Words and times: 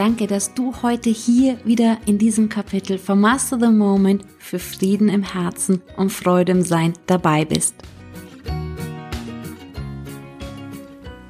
Danke, 0.00 0.26
dass 0.26 0.54
du 0.54 0.72
heute 0.80 1.10
hier 1.10 1.62
wieder 1.66 1.98
in 2.06 2.16
diesem 2.16 2.48
Kapitel 2.48 2.96
von 2.96 3.20
Master 3.20 3.60
the 3.60 3.66
Moment 3.66 4.24
für 4.38 4.58
Frieden 4.58 5.10
im 5.10 5.22
Herzen 5.22 5.82
und 5.98 6.10
Freude 6.10 6.52
im 6.52 6.62
Sein 6.62 6.94
dabei 7.06 7.44
bist. 7.44 7.74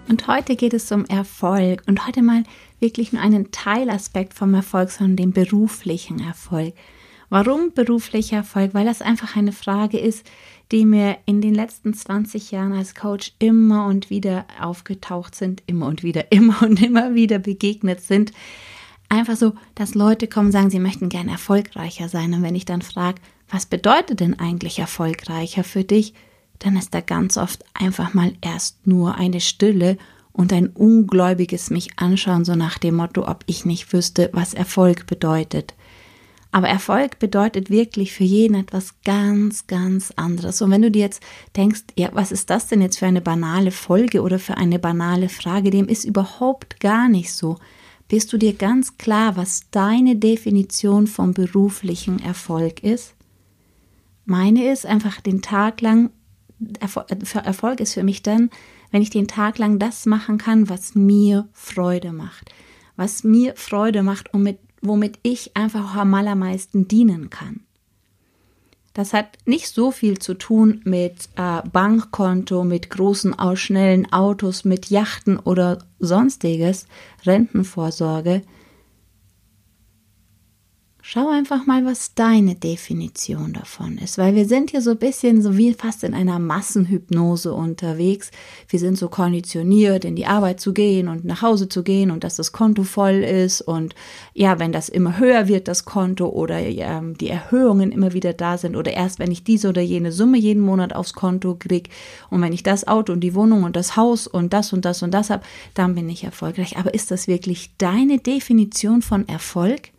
Und 0.08 0.28
heute 0.28 0.54
geht 0.54 0.72
es 0.72 0.92
um 0.92 1.04
Erfolg 1.06 1.82
und 1.88 2.06
heute 2.06 2.22
mal 2.22 2.44
wirklich 2.78 3.12
nur 3.12 3.20
einen 3.20 3.50
Teilaspekt 3.50 4.34
vom 4.34 4.54
Erfolg, 4.54 4.92
sondern 4.92 5.16
den 5.16 5.32
beruflichen 5.32 6.20
Erfolg. 6.20 6.72
Warum 7.30 7.72
beruflicher 7.72 8.38
Erfolg? 8.38 8.74
Weil 8.74 8.84
das 8.84 9.02
einfach 9.02 9.36
eine 9.36 9.52
Frage 9.52 9.98
ist, 9.98 10.26
die 10.72 10.84
mir 10.84 11.16
in 11.26 11.40
den 11.40 11.54
letzten 11.54 11.94
20 11.94 12.50
Jahren 12.50 12.72
als 12.72 12.96
Coach 12.96 13.32
immer 13.38 13.86
und 13.86 14.10
wieder 14.10 14.46
aufgetaucht 14.60 15.36
sind, 15.36 15.62
immer 15.66 15.86
und 15.86 16.02
wieder, 16.02 16.24
immer 16.32 16.60
und 16.62 16.82
immer 16.82 17.14
wieder 17.14 17.38
begegnet 17.38 18.00
sind. 18.00 18.32
Einfach 19.08 19.36
so, 19.36 19.54
dass 19.76 19.94
Leute 19.94 20.26
kommen 20.26 20.52
sagen, 20.52 20.70
sie 20.70 20.80
möchten 20.80 21.08
gerne 21.08 21.30
erfolgreicher 21.30 22.08
sein. 22.08 22.34
Und 22.34 22.42
wenn 22.42 22.54
ich 22.54 22.64
dann 22.64 22.82
frage, 22.82 23.20
was 23.48 23.66
bedeutet 23.66 24.20
denn 24.20 24.38
eigentlich 24.38 24.78
erfolgreicher 24.78 25.64
für 25.64 25.84
dich, 25.84 26.14
dann 26.58 26.76
ist 26.76 26.94
da 26.94 27.00
ganz 27.00 27.36
oft 27.36 27.64
einfach 27.74 28.12
mal 28.12 28.32
erst 28.40 28.86
nur 28.86 29.14
eine 29.16 29.40
Stille 29.40 29.98
und 30.32 30.52
ein 30.52 30.68
ungläubiges 30.68 31.70
mich 31.70 31.98
anschauen, 31.98 32.44
so 32.44 32.54
nach 32.54 32.78
dem 32.78 32.96
Motto, 32.96 33.26
ob 33.26 33.44
ich 33.46 33.64
nicht 33.64 33.92
wüsste, 33.92 34.30
was 34.32 34.54
Erfolg 34.54 35.06
bedeutet. 35.06 35.74
Aber 36.52 36.68
Erfolg 36.68 37.20
bedeutet 37.20 37.70
wirklich 37.70 38.12
für 38.12 38.24
jeden 38.24 38.56
etwas 38.56 39.00
ganz, 39.04 39.68
ganz 39.68 40.12
anderes. 40.16 40.60
Und 40.62 40.72
wenn 40.72 40.82
du 40.82 40.90
dir 40.90 41.02
jetzt 41.02 41.22
denkst, 41.56 41.82
ja, 41.96 42.10
was 42.12 42.32
ist 42.32 42.50
das 42.50 42.66
denn 42.66 42.82
jetzt 42.82 42.98
für 42.98 43.06
eine 43.06 43.20
banale 43.20 43.70
Folge 43.70 44.22
oder 44.22 44.40
für 44.40 44.56
eine 44.56 44.80
banale 44.80 45.28
Frage, 45.28 45.70
dem 45.70 45.86
ist 45.86 46.04
überhaupt 46.04 46.80
gar 46.80 47.08
nicht 47.08 47.32
so. 47.32 47.56
Bist 48.08 48.32
du 48.32 48.38
dir 48.38 48.54
ganz 48.54 48.98
klar, 48.98 49.36
was 49.36 49.70
deine 49.70 50.16
Definition 50.16 51.06
vom 51.06 51.32
beruflichen 51.32 52.18
Erfolg 52.20 52.82
ist? 52.82 53.14
Meine 54.24 54.72
ist 54.72 54.86
einfach 54.86 55.20
den 55.20 55.42
Tag 55.42 55.80
lang, 55.80 56.10
Erfolg 56.80 57.78
ist 57.78 57.94
für 57.94 58.02
mich 58.02 58.22
dann, 58.22 58.50
wenn 58.90 59.02
ich 59.02 59.10
den 59.10 59.28
Tag 59.28 59.58
lang 59.58 59.78
das 59.78 60.06
machen 60.06 60.38
kann, 60.38 60.68
was 60.68 60.96
mir 60.96 61.48
Freude 61.52 62.12
macht. 62.12 62.52
Was 62.96 63.22
mir 63.22 63.54
Freude 63.56 64.02
macht 64.02 64.34
und 64.34 64.42
mit 64.42 64.58
womit 64.80 65.18
ich 65.22 65.56
einfach 65.56 65.94
am 65.94 66.14
allermeisten 66.14 66.88
dienen 66.88 67.30
kann. 67.30 67.60
Das 68.92 69.12
hat 69.12 69.38
nicht 69.46 69.68
so 69.68 69.92
viel 69.92 70.18
zu 70.18 70.34
tun 70.34 70.80
mit 70.84 71.28
äh, 71.36 71.62
Bankkonto, 71.72 72.64
mit 72.64 72.90
großen, 72.90 73.36
schnellen 73.54 74.12
Autos, 74.12 74.64
mit 74.64 74.90
Yachten 74.90 75.38
oder 75.38 75.78
sonstiges, 76.00 76.86
Rentenvorsorge, 77.24 78.42
Schau 81.02 81.30
einfach 81.30 81.64
mal, 81.64 81.86
was 81.86 82.14
deine 82.14 82.56
Definition 82.56 83.54
davon 83.54 83.96
ist, 83.96 84.18
weil 84.18 84.34
wir 84.34 84.46
sind 84.46 84.70
hier 84.70 84.82
so 84.82 84.90
ein 84.90 84.98
bisschen 84.98 85.40
so 85.40 85.56
wie 85.56 85.72
fast 85.72 86.04
in 86.04 86.12
einer 86.12 86.38
Massenhypnose 86.38 87.54
unterwegs. 87.54 88.30
Wir 88.68 88.78
sind 88.78 88.98
so 88.98 89.08
konditioniert, 89.08 90.04
in 90.04 90.14
die 90.14 90.26
Arbeit 90.26 90.60
zu 90.60 90.74
gehen 90.74 91.08
und 91.08 91.24
nach 91.24 91.40
Hause 91.40 91.70
zu 91.70 91.82
gehen 91.82 92.10
und 92.10 92.22
dass 92.22 92.36
das 92.36 92.52
Konto 92.52 92.82
voll 92.82 93.24
ist 93.24 93.62
und 93.62 93.94
ja, 94.34 94.58
wenn 94.58 94.72
das 94.72 94.90
immer 94.90 95.18
höher 95.18 95.48
wird, 95.48 95.68
das 95.68 95.86
Konto 95.86 96.28
oder 96.28 96.58
ähm, 96.60 97.16
die 97.16 97.30
Erhöhungen 97.30 97.92
immer 97.92 98.12
wieder 98.12 98.34
da 98.34 98.58
sind 98.58 98.76
oder 98.76 98.92
erst 98.92 99.18
wenn 99.18 99.30
ich 99.30 99.42
diese 99.42 99.70
oder 99.70 99.80
jene 99.80 100.12
Summe 100.12 100.36
jeden 100.36 100.62
Monat 100.62 100.94
aufs 100.94 101.14
Konto 101.14 101.56
kriege 101.58 101.88
und 102.28 102.42
wenn 102.42 102.52
ich 102.52 102.62
das 102.62 102.86
Auto 102.86 103.14
und 103.14 103.20
die 103.20 103.34
Wohnung 103.34 103.62
und 103.62 103.74
das 103.74 103.96
Haus 103.96 104.26
und 104.26 104.52
das 104.52 104.74
und 104.74 104.84
das 104.84 105.02
und 105.02 105.12
das 105.12 105.30
habe, 105.30 105.44
dann 105.72 105.94
bin 105.94 106.10
ich 106.10 106.24
erfolgreich. 106.24 106.76
Aber 106.76 106.92
ist 106.92 107.10
das 107.10 107.26
wirklich 107.26 107.70
deine 107.78 108.18
Definition 108.18 109.00
von 109.00 109.26
Erfolg? 109.28 109.92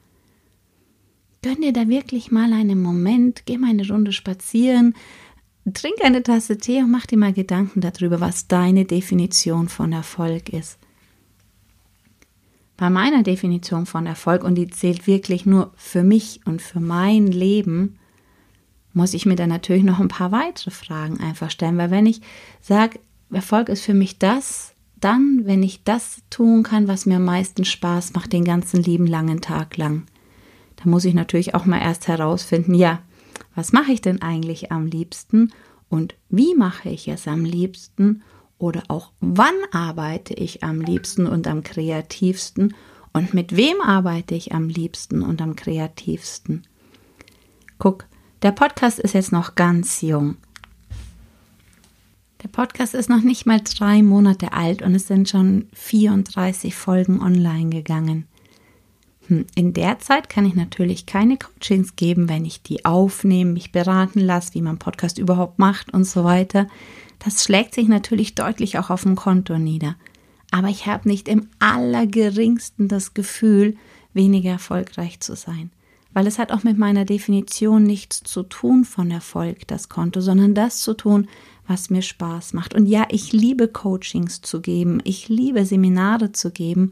Gönn 1.43 1.61
dir 1.61 1.73
da 1.73 1.87
wirklich 1.87 2.31
mal 2.31 2.53
einen 2.53 2.79
Moment, 2.83 3.47
geh 3.47 3.57
mal 3.57 3.71
eine 3.71 3.87
Runde 3.87 4.11
spazieren, 4.11 4.93
trink 5.73 5.95
eine 6.03 6.21
Tasse 6.21 6.57
Tee 6.57 6.83
und 6.83 6.91
mach 6.91 7.07
dir 7.07 7.17
mal 7.17 7.33
Gedanken 7.33 7.81
darüber, 7.81 8.21
was 8.21 8.47
deine 8.47 8.85
Definition 8.85 9.67
von 9.67 9.91
Erfolg 9.91 10.49
ist. 10.49 10.77
Bei 12.77 12.91
meiner 12.91 13.23
Definition 13.23 13.87
von 13.87 14.05
Erfolg, 14.05 14.43
und 14.43 14.53
die 14.53 14.67
zählt 14.67 15.07
wirklich 15.07 15.47
nur 15.47 15.71
für 15.75 16.03
mich 16.03 16.41
und 16.45 16.61
für 16.61 16.79
mein 16.79 17.25
Leben, 17.25 17.97
muss 18.93 19.15
ich 19.15 19.25
mir 19.25 19.35
dann 19.35 19.49
natürlich 19.49 19.83
noch 19.83 19.99
ein 19.99 20.09
paar 20.09 20.31
weitere 20.31 20.69
Fragen 20.69 21.19
einfach 21.19 21.49
stellen, 21.49 21.77
weil 21.77 21.89
wenn 21.89 22.05
ich 22.05 22.21
sage, 22.59 22.99
Erfolg 23.31 23.69
ist 23.69 23.83
für 23.83 23.95
mich 23.95 24.19
das, 24.19 24.75
dann, 24.99 25.41
wenn 25.45 25.63
ich 25.63 25.83
das 25.83 26.21
tun 26.29 26.61
kann, 26.61 26.87
was 26.87 27.07
mir 27.07 27.15
am 27.15 27.25
meisten 27.25 27.65
Spaß 27.65 28.13
macht, 28.13 28.31
den 28.31 28.43
ganzen 28.43 28.83
lieben 28.83 29.07
langen 29.07 29.41
Tag 29.41 29.77
lang. 29.77 30.03
Da 30.83 30.89
muss 30.89 31.05
ich 31.05 31.13
natürlich 31.13 31.53
auch 31.53 31.65
mal 31.65 31.81
erst 31.81 32.07
herausfinden, 32.07 32.73
ja, 32.73 33.01
was 33.55 33.71
mache 33.71 33.91
ich 33.91 34.01
denn 34.01 34.21
eigentlich 34.21 34.71
am 34.71 34.85
liebsten 34.85 35.51
und 35.89 36.15
wie 36.29 36.55
mache 36.55 36.89
ich 36.89 37.07
es 37.07 37.27
am 37.27 37.43
liebsten 37.43 38.23
oder 38.57 38.83
auch 38.87 39.11
wann 39.19 39.55
arbeite 39.71 40.33
ich 40.33 40.63
am 40.63 40.81
liebsten 40.81 41.27
und 41.27 41.47
am 41.47 41.63
kreativsten 41.63 42.73
und 43.13 43.33
mit 43.33 43.55
wem 43.55 43.81
arbeite 43.81 44.35
ich 44.35 44.53
am 44.53 44.69
liebsten 44.69 45.21
und 45.21 45.41
am 45.41 45.55
kreativsten. 45.55 46.65
Guck, 47.77 48.05
der 48.41 48.51
Podcast 48.51 48.99
ist 48.99 49.13
jetzt 49.13 49.31
noch 49.31 49.55
ganz 49.55 50.01
jung. 50.01 50.37
Der 52.41 52.47
Podcast 52.47 52.95
ist 52.95 53.09
noch 53.09 53.21
nicht 53.21 53.45
mal 53.45 53.61
drei 53.61 54.01
Monate 54.01 54.53
alt 54.53 54.81
und 54.81 54.95
es 54.95 55.07
sind 55.07 55.29
schon 55.29 55.67
34 55.73 56.73
Folgen 56.73 57.21
online 57.21 57.69
gegangen. 57.69 58.27
Hm, 59.31 59.45
in 59.55 59.71
der 59.71 59.97
Zeit 59.99 60.27
kann 60.27 60.45
ich 60.45 60.55
natürlich 60.55 61.05
keine 61.05 61.37
Coachings 61.37 61.95
geben, 61.95 62.27
wenn 62.27 62.43
ich 62.43 62.61
die 62.63 62.83
aufnehme, 62.83 63.53
mich 63.53 63.71
beraten 63.71 64.19
lasse, 64.19 64.53
wie 64.55 64.61
man 64.61 64.77
Podcast 64.77 65.17
überhaupt 65.17 65.57
macht 65.57 65.93
und 65.93 66.03
so 66.03 66.25
weiter. 66.25 66.67
Das 67.19 67.41
schlägt 67.41 67.73
sich 67.73 67.87
natürlich 67.87 68.35
deutlich 68.35 68.77
auch 68.77 68.89
auf 68.89 69.03
dem 69.03 69.15
Konto 69.15 69.57
nieder. 69.57 69.95
Aber 70.51 70.67
ich 70.67 70.85
habe 70.85 71.07
nicht 71.07 71.29
im 71.29 71.47
allergeringsten 71.59 72.89
das 72.89 73.13
Gefühl, 73.13 73.77
weniger 74.13 74.51
erfolgreich 74.51 75.21
zu 75.21 75.37
sein. 75.37 75.71
Weil 76.13 76.27
es 76.27 76.37
hat 76.37 76.51
auch 76.51 76.63
mit 76.63 76.77
meiner 76.77 77.05
Definition 77.05 77.83
nichts 77.83 78.21
zu 78.23 78.43
tun 78.43 78.83
von 78.83 79.11
Erfolg, 79.11 79.65
das 79.67 79.87
Konto, 79.87 80.19
sondern 80.19 80.53
das 80.53 80.81
zu 80.81 80.93
tun, 80.93 81.29
was 81.67 81.89
mir 81.89 82.01
Spaß 82.01 82.51
macht. 82.51 82.73
Und 82.73 82.85
ja, 82.85 83.05
ich 83.09 83.31
liebe 83.31 83.69
Coachings 83.69 84.41
zu 84.41 84.59
geben, 84.59 84.99
ich 85.05 85.29
liebe 85.29 85.65
Seminare 85.65 86.33
zu 86.33 86.51
geben, 86.51 86.91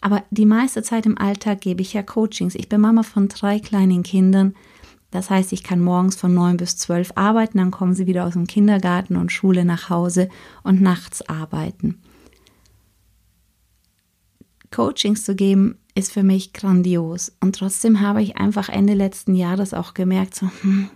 aber 0.00 0.24
die 0.30 0.46
meiste 0.46 0.82
Zeit 0.82 1.06
im 1.06 1.18
Alltag 1.18 1.60
gebe 1.60 1.82
ich 1.82 1.92
ja 1.92 2.02
Coachings. 2.02 2.54
Ich 2.54 2.68
bin 2.68 2.80
Mama 2.80 3.02
von 3.02 3.28
drei 3.28 3.58
kleinen 3.58 4.02
Kindern. 4.02 4.54
Das 5.10 5.30
heißt, 5.30 5.52
ich 5.52 5.62
kann 5.62 5.80
morgens 5.80 6.16
von 6.16 6.34
neun 6.34 6.58
bis 6.58 6.76
zwölf 6.76 7.12
arbeiten, 7.14 7.58
dann 7.58 7.70
kommen 7.70 7.94
sie 7.94 8.06
wieder 8.06 8.26
aus 8.26 8.34
dem 8.34 8.46
Kindergarten 8.46 9.16
und 9.16 9.32
Schule 9.32 9.64
nach 9.64 9.88
Hause 9.88 10.28
und 10.62 10.82
nachts 10.82 11.26
arbeiten. 11.28 12.02
Coachings 14.70 15.24
zu 15.24 15.34
geben 15.34 15.78
ist 15.94 16.12
für 16.12 16.22
mich 16.22 16.52
grandios. 16.52 17.32
Und 17.40 17.56
trotzdem 17.56 18.00
habe 18.00 18.22
ich 18.22 18.36
einfach 18.36 18.68
Ende 18.68 18.94
letzten 18.94 19.34
Jahres 19.34 19.72
auch 19.72 19.94
gemerkt, 19.94 20.34
so, 20.34 20.50
hm, 20.60 20.90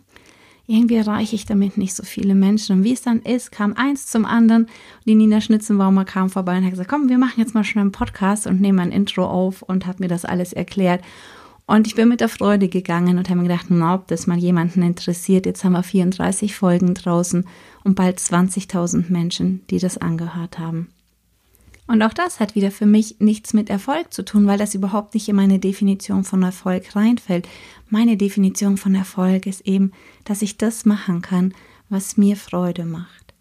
irgendwie 0.73 0.97
erreiche 0.97 1.37
ich 1.37 1.47
damit 1.47 1.77
nicht 1.77 1.95
so 1.95 2.03
viele 2.03 2.35
Menschen. 2.35 2.79
Und 2.79 2.85
wie 2.85 2.93
es 2.93 3.03
dann 3.03 3.21
ist, 3.21 3.53
kam 3.53 3.75
eins 3.75 4.07
zum 4.07 4.25
anderen. 4.25 4.69
Die 5.05 5.15
Nina 5.15 5.41
Schnitzenbaumer 5.41 6.05
kam 6.05 6.31
vorbei 6.31 6.57
und 6.57 6.65
hat 6.65 6.71
gesagt, 6.71 6.89
komm, 6.89 7.09
wir 7.09 7.19
machen 7.19 7.39
jetzt 7.41 7.55
mal 7.55 7.65
schnell 7.65 7.83
einen 7.83 7.93
Podcast 7.93 8.47
und 8.47 8.61
nehmen 8.61 8.81
ein 8.81 8.93
Intro 8.93 9.27
auf 9.27 9.63
und 9.63 9.87
hat 9.87 10.01
mir 10.01 10.09
das 10.09 10.25
alles 10.25 10.53
erklärt. 10.53 11.03
Und 11.67 11.87
ich 11.87 11.95
bin 11.95 12.09
mit 12.09 12.21
der 12.21 12.29
Freude 12.29 12.69
gegangen 12.69 13.19
und 13.19 13.29
habe 13.29 13.41
mir 13.41 13.49
gedacht, 13.49 13.67
na, 13.69 13.95
ob 13.95 14.09
das 14.09 14.27
mal 14.27 14.39
jemanden 14.39 14.83
interessiert. 14.83 15.47
Jetzt 15.47 15.63
haben 15.63 15.73
wir 15.73 15.83
34 15.83 16.55
Folgen 16.55 16.95
draußen 16.95 17.47
und 17.85 17.95
bald 17.95 18.19
20.000 18.19 19.11
Menschen, 19.11 19.63
die 19.71 19.79
das 19.79 19.99
angehört 19.99 20.59
haben. 20.59 20.89
Und 21.87 22.03
auch 22.03 22.13
das 22.13 22.41
hat 22.41 22.55
wieder 22.55 22.71
für 22.71 22.87
mich 22.87 23.17
nichts 23.19 23.55
mit 23.55 23.69
Erfolg 23.69 24.13
zu 24.13 24.25
tun, 24.25 24.47
weil 24.47 24.59
das 24.59 24.75
überhaupt 24.75 25.15
nicht 25.15 25.29
in 25.29 25.37
meine 25.37 25.59
Definition 25.59 26.25
von 26.25 26.43
Erfolg 26.43 26.95
reinfällt. 26.95 27.49
Meine 27.89 28.17
Definition 28.17 28.77
von 28.77 28.95
Erfolg 28.95 29.47
ist 29.47 29.63
eben, 29.67 29.93
dass 30.25 30.43
ich 30.43 30.57
das 30.57 30.85
machen 30.85 31.23
kann, 31.23 31.55
was 31.89 32.17
mir 32.17 32.37
Freude 32.37 32.85
macht. 32.85 33.35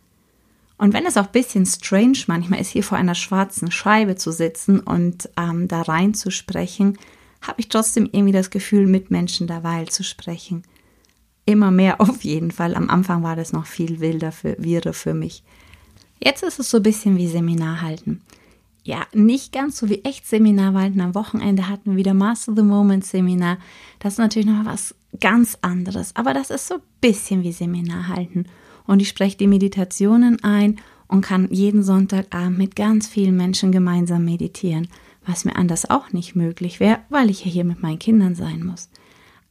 Und 0.77 0.93
wenn 0.93 1.05
es 1.05 1.15
auch 1.15 1.27
ein 1.27 1.31
bisschen 1.31 1.67
strange 1.67 2.17
manchmal 2.25 2.59
ist, 2.59 2.69
hier 2.69 2.83
vor 2.83 2.97
einer 2.97 3.13
schwarzen 3.13 3.69
Scheibe 3.69 4.15
zu 4.15 4.31
sitzen 4.31 4.79
und 4.79 5.29
ähm, 5.38 5.67
da 5.67 5.83
rein 5.83 6.15
zu 6.15 6.31
sprechen, 6.31 6.97
habe 7.41 7.61
ich 7.61 7.69
trotzdem 7.69 8.09
irgendwie 8.11 8.33
das 8.33 8.49
Gefühl, 8.49 8.88
mit 8.88 9.11
Menschen 9.11 9.45
derweil 9.45 9.89
zu 9.89 10.03
sprechen. 10.03 10.63
Immer 11.45 11.69
mehr 11.69 12.01
auf 12.01 12.23
jeden 12.23 12.49
Fall. 12.49 12.75
Am 12.75 12.89
Anfang 12.89 13.21
war 13.21 13.35
das 13.35 13.53
noch 13.53 13.67
viel 13.67 13.99
wilder 13.99 14.31
für, 14.31 14.55
wirre 14.57 14.93
für 14.93 15.13
mich. 15.13 15.43
Jetzt 16.23 16.44
ist 16.44 16.59
es 16.59 16.69
so 16.69 16.77
ein 16.77 16.83
bisschen 16.83 17.18
wie 17.18 17.27
Seminar 17.27 17.81
halten. 17.81 18.21
Ja, 18.83 19.06
nicht 19.13 19.51
ganz 19.51 19.77
so 19.77 19.89
wie 19.89 20.03
echt 20.03 20.27
Seminar 20.27 20.73
halten. 20.73 21.01
Am 21.01 21.15
Wochenende 21.15 21.68
hatten 21.68 21.91
wir 21.91 21.97
wieder 21.97 22.13
Master 22.13 22.53
the 22.56 22.63
Moment 22.63 23.06
Seminar. 23.06 23.57
Das 24.00 24.13
ist 24.13 24.19
natürlich 24.19 24.47
noch 24.47 24.65
was 24.65 24.95
ganz 25.19 25.57
anderes. 25.62 26.15
Aber 26.15 26.33
das 26.33 26.50
ist 26.50 26.68
so 26.68 26.75
ein 26.75 26.81
bisschen 27.00 27.44
wie 27.44 27.51
Seminar 27.51 28.07
halten. 28.07 28.45
Und 28.85 29.01
ich 29.01 29.09
spreche 29.09 29.38
die 29.38 29.47
Meditationen 29.47 30.44
ein 30.44 30.79
und 31.07 31.21
kann 31.21 31.47
jeden 31.51 31.83
Sonntagabend 31.83 32.57
mit 32.57 32.75
ganz 32.75 33.07
vielen 33.07 33.35
Menschen 33.35 33.71
gemeinsam 33.71 34.25
meditieren, 34.25 34.88
was 35.25 35.45
mir 35.45 35.56
anders 35.56 35.89
auch 35.89 36.12
nicht 36.12 36.35
möglich 36.35 36.79
wäre, 36.79 37.00
weil 37.09 37.29
ich 37.29 37.45
ja 37.45 37.51
hier 37.51 37.65
mit 37.65 37.81
meinen 37.81 38.00
Kindern 38.00 38.33
sein 38.33 38.63
muss. 38.63 38.89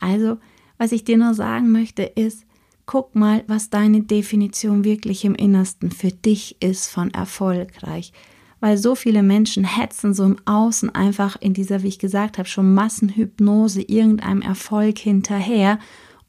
Also, 0.00 0.38
was 0.78 0.92
ich 0.92 1.04
dir 1.04 1.18
nur 1.18 1.34
sagen 1.34 1.70
möchte, 1.70 2.02
ist, 2.02 2.44
guck 2.90 3.14
mal, 3.14 3.44
was 3.46 3.70
deine 3.70 4.00
Definition 4.00 4.82
wirklich 4.82 5.24
im 5.24 5.36
Innersten 5.36 5.92
für 5.92 6.10
dich 6.10 6.60
ist 6.60 6.88
von 6.88 7.14
erfolgreich. 7.14 8.12
Weil 8.58 8.78
so 8.78 8.96
viele 8.96 9.22
Menschen 9.22 9.62
hetzen 9.62 10.12
so 10.12 10.24
im 10.24 10.38
Außen 10.44 10.92
einfach 10.92 11.40
in 11.40 11.54
dieser, 11.54 11.84
wie 11.84 11.88
ich 11.88 12.00
gesagt 12.00 12.36
habe, 12.36 12.48
schon 12.48 12.74
Massenhypnose 12.74 13.82
irgendeinem 13.82 14.42
Erfolg 14.42 14.98
hinterher, 14.98 15.78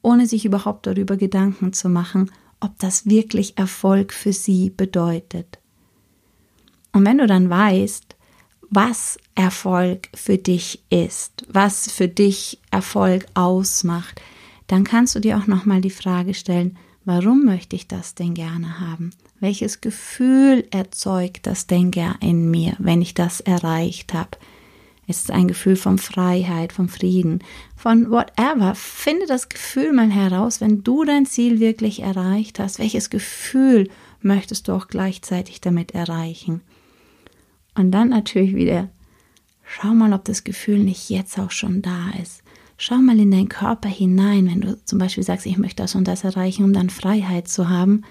ohne 0.03 0.27
sich 0.27 0.45
überhaupt 0.45 0.85
darüber 0.85 1.17
Gedanken 1.17 1.73
zu 1.73 1.89
machen, 1.89 2.29
ob 2.59 2.77
das 2.77 3.07
wirklich 3.07 3.57
Erfolg 3.57 4.13
für 4.13 4.31
sie 4.31 4.69
bedeutet. 4.69 5.57
Und 6.93 7.07
wenn 7.07 7.17
du 7.17 7.25
dann 7.25 7.49
weißt, 7.49 8.15
was 8.69 9.17
Erfolg 9.33 10.09
für 10.13 10.37
dich 10.37 10.83
ist, 10.91 11.43
was 11.49 11.91
für 11.91 12.07
dich 12.07 12.61
Erfolg 12.69 13.25
ausmacht, 13.33 14.21
dann 14.71 14.85
kannst 14.85 15.15
du 15.15 15.19
dir 15.19 15.37
auch 15.37 15.47
nochmal 15.47 15.81
die 15.81 15.89
Frage 15.89 16.33
stellen, 16.33 16.77
warum 17.03 17.43
möchte 17.43 17.75
ich 17.75 17.89
das 17.89 18.15
denn 18.15 18.33
gerne 18.33 18.79
haben? 18.79 19.09
Welches 19.41 19.81
Gefühl 19.81 20.65
erzeugt 20.71 21.45
das 21.45 21.67
denn 21.67 21.91
in 22.21 22.49
mir, 22.49 22.75
wenn 22.79 23.01
ich 23.01 23.13
das 23.13 23.41
erreicht 23.41 24.13
habe? 24.13 24.37
Ist 25.07 25.25
es 25.25 25.29
ein 25.29 25.49
Gefühl 25.49 25.75
von 25.75 25.97
Freiheit, 25.97 26.71
von 26.71 26.87
Frieden, 26.87 27.43
von 27.75 28.09
whatever? 28.11 28.73
Finde 28.75 29.25
das 29.25 29.49
Gefühl 29.49 29.91
mal 29.91 30.09
heraus, 30.09 30.61
wenn 30.61 30.85
du 30.85 31.03
dein 31.03 31.25
Ziel 31.25 31.59
wirklich 31.59 32.01
erreicht 32.01 32.57
hast. 32.57 32.79
Welches 32.79 33.09
Gefühl 33.09 33.89
möchtest 34.21 34.69
du 34.69 34.71
auch 34.71 34.87
gleichzeitig 34.87 35.59
damit 35.59 35.91
erreichen? 35.91 36.61
Und 37.75 37.91
dann 37.91 38.07
natürlich 38.07 38.55
wieder, 38.55 38.87
schau 39.65 39.93
mal, 39.93 40.13
ob 40.13 40.23
das 40.23 40.45
Gefühl 40.45 40.79
nicht 40.79 41.09
jetzt 41.09 41.37
auch 41.39 41.51
schon 41.51 41.81
da 41.81 42.11
ist. 42.21 42.40
Schau 42.83 42.95
mal 42.95 43.19
in 43.19 43.29
deinen 43.29 43.47
Körper 43.47 43.89
hinein, 43.89 44.47
wenn 44.47 44.61
du 44.61 44.83
zum 44.85 44.97
Beispiel 44.97 45.23
sagst, 45.23 45.45
ich 45.45 45.59
möchte 45.59 45.83
das 45.83 45.93
und 45.93 46.07
das 46.07 46.23
erreichen, 46.23 46.63
um 46.63 46.73
dann 46.73 46.89
Freiheit 46.89 47.47
zu 47.47 47.69
haben, 47.69 48.01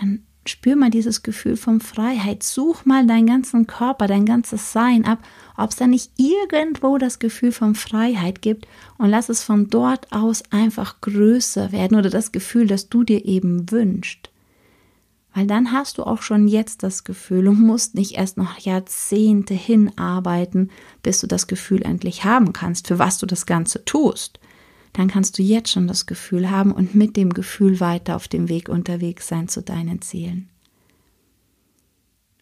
dann 0.00 0.22
spür 0.46 0.76
mal 0.76 0.90
dieses 0.90 1.24
Gefühl 1.24 1.56
von 1.56 1.80
Freiheit. 1.80 2.44
Such 2.44 2.84
mal 2.84 3.04
deinen 3.08 3.26
ganzen 3.26 3.66
Körper, 3.66 4.06
dein 4.06 4.26
ganzes 4.26 4.72
Sein 4.72 5.06
ab, 5.06 5.18
ob 5.56 5.70
es 5.70 5.76
da 5.76 5.88
nicht 5.88 6.12
irgendwo 6.18 6.98
das 6.98 7.18
Gefühl 7.18 7.50
von 7.50 7.74
Freiheit 7.74 8.42
gibt 8.42 8.68
und 8.96 9.10
lass 9.10 9.28
es 9.28 9.42
von 9.42 9.70
dort 9.70 10.12
aus 10.12 10.44
einfach 10.52 11.00
größer 11.00 11.72
werden 11.72 11.98
oder 11.98 12.10
das 12.10 12.30
Gefühl, 12.30 12.68
das 12.68 12.90
du 12.90 13.02
dir 13.02 13.24
eben 13.24 13.72
wünschst. 13.72 14.29
Weil 15.34 15.46
dann 15.46 15.72
hast 15.72 15.98
du 15.98 16.02
auch 16.02 16.22
schon 16.22 16.48
jetzt 16.48 16.82
das 16.82 17.04
Gefühl 17.04 17.48
und 17.48 17.60
musst 17.60 17.94
nicht 17.94 18.16
erst 18.16 18.36
noch 18.36 18.58
Jahrzehnte 18.58 19.54
hinarbeiten, 19.54 20.70
bis 21.02 21.20
du 21.20 21.26
das 21.26 21.46
Gefühl 21.46 21.82
endlich 21.82 22.24
haben 22.24 22.52
kannst, 22.52 22.88
für 22.88 22.98
was 22.98 23.18
du 23.18 23.26
das 23.26 23.46
Ganze 23.46 23.84
tust. 23.84 24.40
Dann 24.92 25.06
kannst 25.06 25.38
du 25.38 25.42
jetzt 25.42 25.70
schon 25.70 25.86
das 25.86 26.06
Gefühl 26.06 26.50
haben 26.50 26.72
und 26.72 26.96
mit 26.96 27.16
dem 27.16 27.32
Gefühl 27.32 27.78
weiter 27.78 28.16
auf 28.16 28.26
dem 28.26 28.48
Weg 28.48 28.68
unterwegs 28.68 29.28
sein 29.28 29.46
zu 29.46 29.62
deinen 29.62 30.02
Zielen 30.02 30.48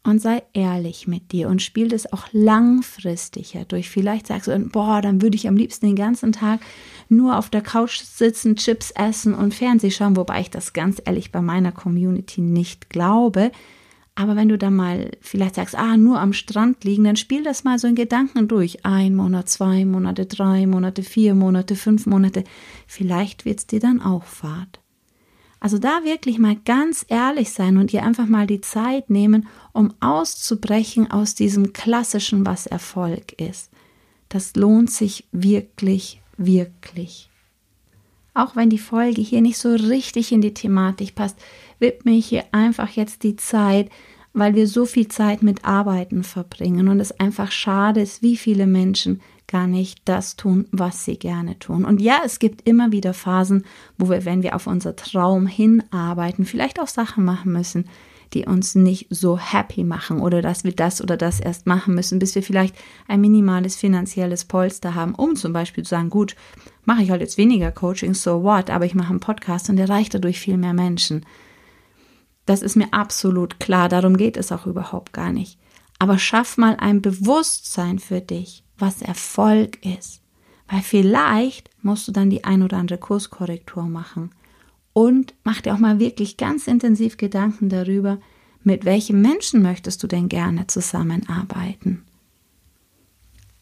und 0.05 0.21
sei 0.21 0.43
ehrlich 0.53 1.07
mit 1.07 1.33
dir 1.33 1.49
und 1.49 1.63
spiel 1.63 1.89
das 1.89 2.13
auch 2.13 2.27
langfristiger 2.33 3.65
durch. 3.65 3.91
Vielleicht 3.91 4.27
sagst 4.27 4.49
du, 4.49 4.59
boah, 4.59 5.03
dann 5.03 5.23
würde 5.23 5.37
ich 5.37 5.49
am 5.49 5.57
liebsten 5.57 5.87
den 5.87 5.97
ganzen 5.97 6.33
Tag 6.33 6.61
nur 7.09 7.37
auf 7.37 7.51
der 7.51 7.63
Couch 7.63 8.01
sitzen, 8.01 8.57
Chips 8.57 8.91
essen 8.93 9.35
und 9.35 9.55
Fernseh 9.55 9.91
schauen, 9.91 10.17
wobei 10.17 10.41
ich 10.41 10.51
das 10.51 10.73
ganz 10.73 11.01
ehrlich 11.05 11.33
bei 11.33 11.41
meiner 11.41 11.73
Community 11.73 12.41
nicht 12.41 12.91
glaube. 12.91 13.51
Aber 14.15 14.35
wenn 14.35 14.49
du 14.49 14.59
da 14.59 14.69
mal 14.69 15.13
vielleicht 15.21 15.55
sagst, 15.55 15.77
ah, 15.77 15.97
nur 15.97 16.19
am 16.21 16.33
Strand 16.33 16.83
liegen, 16.83 17.05
dann 17.05 17.15
spiel 17.15 17.45
das 17.45 17.63
mal 17.63 17.79
so 17.79 17.87
in 17.87 17.95
Gedanken 17.95 18.49
durch. 18.49 18.85
Ein 18.85 19.15
Monat, 19.15 19.49
zwei 19.49 19.85
Monate, 19.85 20.27
drei 20.27 20.67
Monate, 20.67 21.05
vier 21.05 21.37
Monate, 21.37 21.77
fünf 21.77 22.05
Monate. 22.07 22.43
Vielleicht 22.89 23.45
wird 23.45 23.61
es 23.61 23.67
dir 23.69 23.79
dann 23.79 24.03
auch 24.03 24.25
fad. 24.25 24.81
Also 25.61 25.79
da 25.79 26.05
wirklich 26.05 26.39
mal 26.39 26.57
ganz 26.65 27.05
ehrlich 27.09 27.51
sein 27.51 27.79
und 27.79 27.93
ihr 27.93 28.05
einfach 28.05 28.27
mal 28.27 28.47
die 28.47 28.61
Zeit 28.61 29.11
nehmen, 29.11 29.49
um 29.73 29.93
auszubrechen 30.01 31.11
aus 31.11 31.35
diesem 31.35 31.73
klassischen, 31.73 32.47
was 32.47 32.67
Erfolg 32.67 33.33
ist. 33.41 33.71
Das 34.29 34.55
lohnt 34.55 34.91
sich 34.91 35.27
wirklich, 35.33 36.21
wirklich. 36.37 37.29
Auch 38.35 38.55
wenn 38.55 38.71
die 38.71 38.79
Folge 38.79 39.21
hier 39.21 39.41
nicht 39.41 39.59
so 39.59 39.75
richtig 39.75 40.31
in 40.31 40.41
die 40.41 40.55
Thematik 40.55 41.17
passt, 41.17 41.37
widme 41.81 42.13
ich 42.13 42.27
hier 42.27 42.45
einfach 42.53 42.91
jetzt 42.91 43.25
die 43.25 43.35
Zeit, 43.35 43.91
weil 44.33 44.55
wir 44.55 44.69
so 44.69 44.87
viel 44.87 45.09
Zeit 45.09 45.43
mit 45.43 45.65
Arbeiten 45.65 46.23
verbringen 46.23 46.89
und 46.89 47.01
es 47.01 47.19
einfach 47.19 47.51
schade 47.51 48.01
ist, 48.01 48.23
wie 48.23 48.37
viele 48.37 48.67
Menschen 48.67 49.21
gar 49.49 49.67
nicht 49.67 50.03
das 50.05 50.37
tun, 50.37 50.67
was 50.71 51.05
sie 51.05 51.19
gerne 51.19 51.59
tun. 51.59 51.85
Und 51.85 52.01
ja, 52.01 52.21
es 52.25 52.39
gibt 52.39 52.69
immer 52.69 52.93
wieder 52.93 53.15
Phasen, 53.15 53.65
wo 53.97 54.11
wir, 54.11 54.25
wenn 54.25 54.43
wir 54.43 54.55
auf 54.55 54.67
unser 54.67 54.95
Traum 54.95 55.47
hinarbeiten, 55.47 56.45
vielleicht 56.45 56.79
auch 56.79 56.87
Sachen 56.87 57.25
machen 57.25 57.53
müssen, 57.53 57.87
die 58.35 58.45
uns 58.45 58.75
nicht 58.75 59.07
so 59.09 59.39
happy 59.39 59.85
machen 59.85 60.21
oder 60.21 60.43
dass 60.43 60.63
wir 60.63 60.73
das 60.73 61.01
oder 61.01 61.17
das 61.17 61.41
erst 61.41 61.67
machen 61.67 61.95
müssen, 61.95 62.19
bis 62.19 62.35
wir 62.35 62.43
vielleicht 62.43 62.77
ein 63.09 63.23
minimales 63.23 63.75
finanzielles 63.75 64.45
Polster 64.45 64.95
haben, 64.95 65.15
um 65.15 65.35
zum 65.35 65.55
Beispiel 65.55 65.83
zu 65.83 65.91
sagen, 65.91 66.11
gut, 66.11 66.37
mache 66.85 67.03
ich 67.03 67.11
halt 67.11 67.23
jetzt 67.23 67.39
weniger 67.39 67.73
Coaching, 67.73 68.13
so 68.13 68.43
what, 68.43 68.69
aber 68.69 68.85
ich 68.85 68.95
mache 68.95 69.11
einen 69.11 69.21
Podcast 69.21 69.71
und 69.71 69.79
erreiche 69.79 70.11
dadurch 70.11 70.39
viel 70.39 70.59
mehr 70.59 70.75
Menschen. 70.75 71.25
Das 72.45 72.61
ist 72.61 72.77
mir 72.77 72.93
absolut 72.93 73.61
klar, 73.61 73.89
darum 73.89 74.19
geht 74.19 74.37
es 74.37 74.53
auch 74.53 74.67
überhaupt 74.67 75.15
gar 75.15 75.33
nicht. 75.33 75.59
Aber 75.99 76.19
schaff 76.19 76.59
mal 76.59 76.77
ein 76.79 77.01
Bewusstsein 77.01 77.99
für 77.99 78.21
dich 78.21 78.63
was 78.79 79.03
Erfolg 79.03 79.85
ist. 79.85 80.23
Weil 80.69 80.83
vielleicht 80.83 81.71
musst 81.83 82.07
du 82.09 82.13
dann 82.13 82.31
die 82.31 82.45
ein 82.45 82.63
oder 82.63 82.77
andere 82.77 82.99
Kurskorrektur 82.99 83.85
machen. 83.85 84.31
Und 84.93 85.35
mach 85.45 85.61
dir 85.61 85.75
auch 85.75 85.79
mal 85.79 85.99
wirklich 85.99 86.37
ganz 86.37 86.67
intensiv 86.67 87.17
Gedanken 87.17 87.69
darüber, 87.69 88.19
mit 88.63 88.85
welchem 88.85 89.23
Menschen 89.23 89.63
möchtest 89.63 90.03
du 90.03 90.07
denn 90.07 90.29
gerne 90.29 90.67
zusammenarbeiten. 90.67 92.05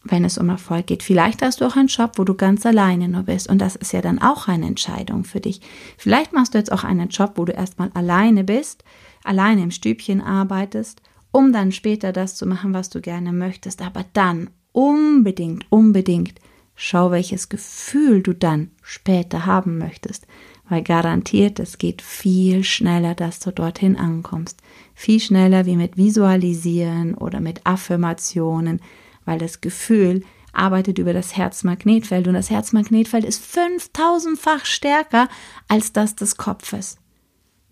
Wenn 0.03 0.25
es 0.25 0.37
um 0.37 0.49
Erfolg 0.49 0.87
geht, 0.87 1.03
vielleicht 1.03 1.41
hast 1.41 1.61
du 1.61 1.65
auch 1.65 1.75
einen 1.75 1.87
Job, 1.87 2.13
wo 2.15 2.23
du 2.23 2.33
ganz 2.33 2.65
alleine 2.65 3.07
nur 3.07 3.23
bist. 3.23 3.49
Und 3.49 3.59
das 3.59 3.75
ist 3.75 3.93
ja 3.93 4.01
dann 4.01 4.19
auch 4.19 4.47
eine 4.47 4.65
Entscheidung 4.65 5.23
für 5.23 5.41
dich. 5.41 5.61
Vielleicht 5.97 6.33
machst 6.33 6.53
du 6.53 6.57
jetzt 6.57 6.71
auch 6.71 6.83
einen 6.83 7.09
Job, 7.09 7.33
wo 7.35 7.45
du 7.45 7.51
erstmal 7.51 7.91
alleine 7.93 8.43
bist, 8.43 8.83
alleine 9.23 9.63
im 9.63 9.71
Stübchen 9.71 10.21
arbeitest, 10.21 11.01
um 11.31 11.51
dann 11.51 11.71
später 11.71 12.13
das 12.13 12.35
zu 12.35 12.45
machen, 12.45 12.73
was 12.73 12.89
du 12.89 13.01
gerne 13.01 13.33
möchtest. 13.33 13.81
Aber 13.81 14.05
dann 14.13 14.49
unbedingt, 14.77 15.65
unbedingt 15.71 16.35
schau, 16.75 17.09
welches 17.09 17.49
Gefühl 17.49 18.21
du 18.21 18.33
dann 18.33 18.69
später 18.83 19.47
haben 19.47 19.79
möchtest, 19.79 20.27
weil 20.69 20.83
garantiert, 20.83 21.59
es 21.59 21.79
geht 21.79 22.03
viel 22.03 22.63
schneller, 22.63 23.15
dass 23.15 23.39
du 23.39 23.51
dorthin 23.51 23.97
ankommst. 23.97 24.61
Viel 24.93 25.19
schneller 25.19 25.65
wie 25.65 25.77
mit 25.77 25.97
Visualisieren 25.97 27.15
oder 27.15 27.39
mit 27.39 27.65
Affirmationen, 27.65 28.79
weil 29.25 29.39
das 29.39 29.61
Gefühl 29.61 30.23
arbeitet 30.53 30.99
über 30.99 31.13
das 31.13 31.35
Herzmagnetfeld 31.35 32.27
und 32.27 32.35
das 32.35 32.51
Herzmagnetfeld 32.51 33.25
ist 33.25 33.43
5000-fach 33.43 34.65
stärker 34.65 35.27
als 35.67 35.91
das 35.91 36.15
des 36.15 36.37
Kopfes. 36.37 36.99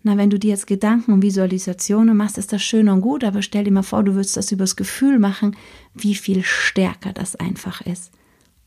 Na, 0.06 0.16
wenn 0.16 0.30
du 0.30 0.38
dir 0.38 0.50
jetzt 0.50 0.68
Gedanken 0.68 1.12
und 1.12 1.22
Visualisationen 1.22 2.16
machst, 2.16 2.38
ist 2.38 2.52
das 2.52 2.62
schön 2.62 2.88
und 2.88 3.00
gut, 3.00 3.24
aber 3.24 3.42
stell 3.42 3.64
dir 3.64 3.72
mal 3.72 3.82
vor, 3.82 4.04
du 4.04 4.14
würdest 4.14 4.36
das 4.36 4.52
übers 4.52 4.76
Gefühl 4.76 5.18
machen, 5.18 5.56
wie 5.94 6.14
viel 6.14 6.44
stärker 6.44 7.12
das 7.12 7.34
einfach 7.34 7.80
ist. 7.80 8.12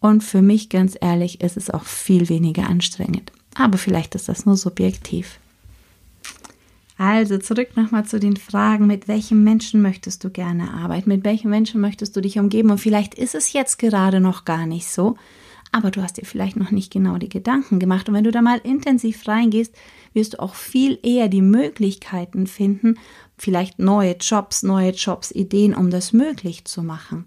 Und 0.01 0.21
für 0.21 0.41
mich, 0.41 0.67
ganz 0.67 0.97
ehrlich, 0.99 1.39
ist 1.39 1.55
es 1.55 1.69
auch 1.69 1.85
viel 1.85 2.27
weniger 2.27 2.67
anstrengend. 2.67 3.31
Aber 3.55 3.77
vielleicht 3.77 4.15
ist 4.15 4.27
das 4.27 4.45
nur 4.45 4.57
subjektiv. 4.57 5.39
Also 6.97 7.37
zurück 7.37 7.69
nochmal 7.77 8.05
zu 8.05 8.19
den 8.19 8.35
Fragen, 8.35 8.85
mit 8.85 9.07
welchem 9.07 9.41
Menschen 9.45 9.81
möchtest 9.81 10.25
du 10.25 10.29
gerne 10.29 10.73
arbeiten, 10.73 11.07
mit 11.07 11.23
welchem 11.23 11.51
Menschen 11.51 11.79
möchtest 11.79 12.17
du 12.17 12.19
dich 12.19 12.37
umgeben 12.37 12.69
und 12.69 12.79
vielleicht 12.79 13.15
ist 13.15 13.33
es 13.33 13.53
jetzt 13.53 13.79
gerade 13.79 14.19
noch 14.19 14.43
gar 14.43 14.65
nicht 14.65 14.89
so, 14.89 15.15
aber 15.71 15.91
du 15.91 16.01
hast 16.01 16.17
dir 16.17 16.25
vielleicht 16.25 16.55
noch 16.55 16.71
nicht 16.71 16.91
genau 16.91 17.17
die 17.17 17.29
Gedanken 17.29 17.79
gemacht 17.79 18.09
und 18.09 18.15
wenn 18.15 18.23
du 18.23 18.31
da 18.31 18.41
mal 18.41 18.59
intensiv 18.63 19.27
reingehst, 19.27 19.75
wirst 20.13 20.33
du 20.33 20.39
auch 20.39 20.55
viel 20.55 20.99
eher 21.03 21.27
die 21.27 21.41
Möglichkeiten 21.41 22.47
finden, 22.47 22.97
vielleicht 23.37 23.79
neue 23.79 24.15
Jobs, 24.17 24.63
neue 24.63 24.91
Jobs, 24.91 25.31
Ideen, 25.31 25.75
um 25.75 25.89
das 25.89 26.13
möglich 26.13 26.65
zu 26.65 26.83
machen. 26.83 27.25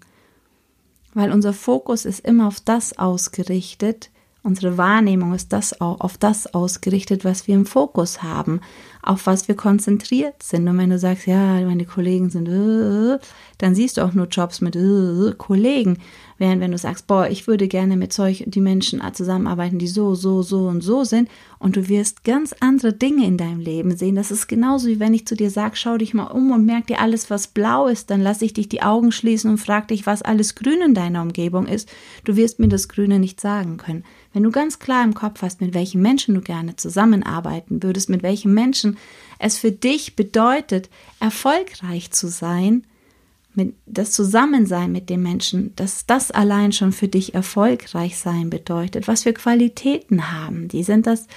weil 1.15 1.31
unser 1.31 1.53
Fokus 1.53 2.05
ist 2.05 2.25
immer 2.25 2.47
auf 2.47 2.59
das 2.59 2.97
ausgerichtet, 2.97 4.09
unsere 4.41 4.77
Wahrnehmung 4.77 5.33
ist 5.33 5.53
das 5.53 5.79
auch 5.79 6.01
auf 6.01 6.17
das 6.17 6.53
ausgerichtet, 6.53 7.23
was 7.23 7.47
wir 7.47 7.55
im 7.55 7.65
Fokus 7.65 8.23
haben, 8.23 8.61
auf 9.03 9.27
was 9.27 9.47
wir 9.47 9.55
konzentriert 9.55 10.41
sind. 10.41 10.67
Und 10.67 10.77
wenn 10.77 10.89
du 10.89 10.97
sagst, 10.97 11.27
ja, 11.27 11.61
meine 11.61 11.85
Kollegen 11.85 12.29
sind, 12.29 12.47
äh, 12.47 13.19
dann 13.57 13.75
siehst 13.75 13.97
du 13.97 14.01
auch 14.01 14.13
nur 14.13 14.27
Jobs 14.27 14.61
mit 14.61 14.75
äh, 14.75 15.33
Kollegen. 15.37 15.97
Während 16.37 16.61
wenn 16.61 16.71
du 16.71 16.77
sagst, 16.77 17.07
boah, 17.07 17.27
ich 17.27 17.47
würde 17.47 17.67
gerne 17.67 17.95
mit 17.95 18.11
solch 18.11 18.43
die 18.47 18.61
Menschen 18.61 19.01
zusammenarbeiten, 19.13 19.77
die 19.77 19.87
so, 19.87 20.15
so, 20.15 20.41
so 20.41 20.67
und 20.67 20.81
so 20.81 21.03
sind, 21.03 21.29
und 21.59 21.77
du 21.77 21.87
wirst 21.87 22.25
ganz 22.25 22.53
andere 22.59 22.91
Dinge 22.91 23.25
in 23.25 23.37
deinem 23.37 23.61
Leben 23.61 23.95
sehen. 23.95 24.15
Das 24.15 24.31
ist 24.31 24.47
genauso 24.47 24.87
wie 24.87 24.99
wenn 24.99 25.13
ich 25.13 25.25
zu 25.25 25.35
dir 25.35 25.49
sage, 25.49 25.77
schau 25.77 25.97
dich 25.97 26.13
mal 26.13 26.25
um 26.25 26.51
und 26.51 26.65
merk 26.65 26.87
dir 26.87 26.99
alles, 26.99 27.29
was 27.29 27.47
blau 27.47 27.87
ist, 27.87 28.09
dann 28.09 28.19
lasse 28.19 28.43
ich 28.43 28.51
dich 28.51 28.67
die 28.67 28.81
Augen 28.81 29.13
schließen 29.13 29.49
und 29.49 29.59
frag 29.59 29.87
dich, 29.87 30.05
was 30.05 30.21
alles 30.21 30.55
grün 30.55 30.81
in 30.85 30.93
deiner 30.93 31.21
Umgebung 31.21 31.67
ist. 31.67 31.89
Du 32.25 32.35
wirst 32.35 32.59
mir 32.59 32.67
das 32.67 32.89
Grüne 32.89 33.19
nicht 33.19 33.39
sagen 33.39 33.77
können. 33.77 34.03
Wenn 34.33 34.43
du 34.43 34.51
ganz 34.51 34.79
klar 34.79 35.03
im 35.05 35.13
Kopf 35.13 35.41
hast, 35.41 35.61
mit 35.61 35.73
welchen 35.73 36.01
Menschen 36.01 36.35
du 36.35 36.41
gerne 36.41 36.75
zusammenarbeiten 36.75 37.81
würdest, 37.83 38.09
mit 38.09 38.23
welchen 38.23 38.53
Menschen 38.53 38.92
es 39.39 39.57
für 39.57 39.71
dich 39.71 40.15
bedeutet, 40.15 40.89
erfolgreich 41.19 42.11
zu 42.11 42.27
sein, 42.27 42.85
mit 43.55 43.75
das 43.85 44.11
Zusammensein 44.11 44.91
mit 44.91 45.09
den 45.09 45.21
Menschen, 45.21 45.75
dass 45.75 46.05
das 46.05 46.31
allein 46.31 46.71
schon 46.71 46.91
für 46.91 47.07
dich 47.07 47.35
erfolgreich 47.35 48.17
sein 48.17 48.49
bedeutet, 48.49 49.07
was 49.07 49.23
für 49.23 49.33
Qualitäten 49.33 50.31
haben 50.31 50.67
die, 50.67 50.83
sind 50.83 51.05
das 51.05 51.27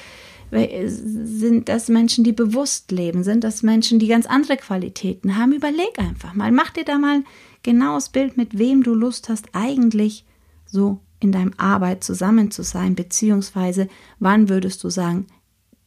sind 0.50 1.68
das 1.68 1.88
Menschen, 1.88 2.22
die 2.22 2.32
bewusst 2.32 2.92
leben, 2.92 3.24
sind 3.24 3.42
das 3.42 3.64
Menschen, 3.64 3.98
die 3.98 4.06
ganz 4.06 4.26
andere 4.26 4.56
Qualitäten 4.56 5.36
haben, 5.36 5.52
überleg 5.52 5.98
einfach 5.98 6.34
mal, 6.34 6.52
mach 6.52 6.70
dir 6.70 6.84
da 6.84 6.98
mal 6.98 7.16
ein 7.16 7.24
genaues 7.64 8.10
Bild, 8.10 8.36
mit 8.36 8.56
wem 8.56 8.84
du 8.84 8.94
Lust 8.94 9.28
hast, 9.28 9.48
eigentlich 9.52 10.24
so 10.64 11.00
in 11.18 11.32
deinem 11.32 11.52
Arbeit 11.56 12.04
zusammen 12.04 12.52
zu 12.52 12.62
sein, 12.62 12.94
beziehungsweise 12.94 13.88
wann 14.20 14.48
würdest 14.48 14.84
du 14.84 14.90
sagen, 14.90 15.26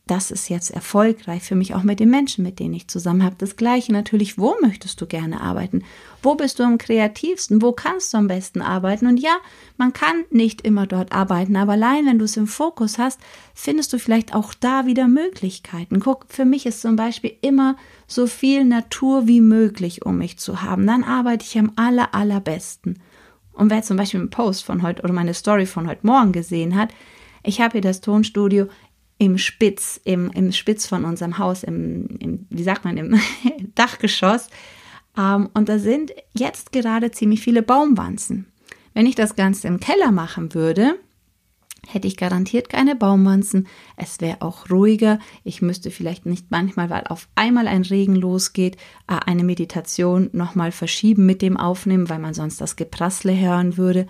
das 0.10 0.32
ist 0.32 0.50
jetzt 0.50 0.72
erfolgreich 0.72 1.44
für 1.44 1.56
mich, 1.56 1.76
auch 1.76 1.84
mit 1.84 2.00
den 2.00 2.10
Menschen, 2.10 2.44
mit 2.44 2.60
denen 2.60 2.74
ich 2.74 2.88
zusammen 2.88 3.24
habe. 3.24 3.36
Das 3.38 3.58
gleiche 3.58 3.92
natürlich, 3.92 4.40
wo 4.40 4.56
möchtest 4.62 5.00
du 5.00 5.06
gerne 5.06 5.40
arbeiten? 5.40 5.84
Wo 6.24 6.34
bist 6.34 6.58
du 6.58 6.64
am 6.64 6.80
kreativsten? 6.80 7.62
Wo 7.62 7.74
kannst 7.74 8.14
du 8.14 8.18
am 8.18 8.28
besten 8.28 8.62
arbeiten? 8.62 9.06
Und 9.06 9.20
ja, 9.20 9.38
man 9.78 9.94
kann 9.94 10.26
nicht 10.32 10.62
immer 10.62 10.88
dort 10.88 11.12
arbeiten, 11.12 11.56
aber 11.56 11.74
allein 11.74 12.08
wenn 12.08 12.18
du 12.18 12.26
es 12.26 12.38
im 12.38 12.48
Fokus 12.48 12.98
hast, 12.98 13.20
findest 13.54 13.94
du 13.94 14.00
vielleicht 14.00 14.34
auch 14.34 14.54
da 14.56 14.88
wieder 14.88 15.08
Möglichkeiten. 15.08 16.00
Guck, 16.00 16.26
für 16.30 16.46
mich 16.46 16.66
ist 16.66 16.82
zum 16.82 16.96
Beispiel 16.96 17.36
immer 17.42 17.76
so 18.08 18.26
viel 18.26 18.66
Natur 18.66 19.28
wie 19.28 19.42
möglich 19.42 20.06
um 20.06 20.18
mich 20.18 20.40
zu 20.40 20.64
haben. 20.64 20.88
Dann 20.88 21.04
arbeite 21.04 21.46
ich 21.46 21.60
am 21.60 21.72
aller, 21.76 22.16
allerbesten. 22.16 23.00
Und 23.54 23.70
wer 23.70 23.84
zum 23.84 23.98
Beispiel 23.98 24.22
einen 24.22 24.30
Post 24.32 24.64
von 24.64 24.82
heute 24.82 25.04
oder 25.04 25.14
meine 25.14 25.36
Story 25.36 25.68
von 25.68 25.88
heute 25.88 26.08
Morgen 26.08 26.32
gesehen 26.32 26.76
hat, 26.76 26.90
ich 27.44 27.62
habe 27.62 27.74
hier 27.74 27.82
das 27.82 28.02
Tonstudio 28.02 28.68
im 29.20 29.38
Spitz, 29.38 30.00
im, 30.06 30.32
im 30.32 30.52
Spitz 30.52 30.88
von 30.88 31.06
unserem 31.06 31.38
Haus, 31.38 31.64
im, 31.64 32.08
im 32.20 32.48
wie 32.50 32.64
sagt 32.64 32.86
man, 32.86 32.98
im 32.98 33.20
Dachgeschoss. 33.76 34.48
Ähm, 35.16 35.50
und 35.54 35.70
da 35.70 35.78
sind 35.78 36.12
jetzt 36.34 36.72
gerade 36.72 37.12
ziemlich 37.12 37.42
viele 37.42 37.62
Baumwanzen. 37.62 38.48
Wenn 38.94 39.06
ich 39.06 39.16
das 39.16 39.36
Ganze 39.36 39.68
im 39.68 39.80
Keller 39.80 40.12
machen 40.12 40.54
würde, 40.54 40.96
hätte 41.88 42.08
ich 42.08 42.18
garantiert 42.18 42.70
keine 42.70 42.96
Baumwanzen. 42.96 43.68
Es 43.98 44.22
wäre 44.22 44.42
auch 44.42 44.70
ruhiger. 44.70 45.20
Ich 45.44 45.62
müsste 45.62 45.92
vielleicht 45.92 46.26
nicht 46.26 46.48
manchmal, 46.50 46.90
weil 46.90 47.04
auf 47.08 47.28
einmal 47.36 47.68
ein 47.68 47.84
Regen 47.84 48.16
losgeht, 48.16 48.78
äh, 49.08 49.20
eine 49.26 49.44
Meditation 49.44 50.30
nochmal 50.32 50.72
verschieben 50.72 51.26
mit 51.26 51.42
dem 51.42 51.58
Aufnehmen, 51.58 52.10
weil 52.10 52.20
man 52.20 52.34
sonst 52.34 52.62
das 52.62 52.78
Geprassle 52.78 53.38
hören 53.38 53.76
würde. 53.76 54.08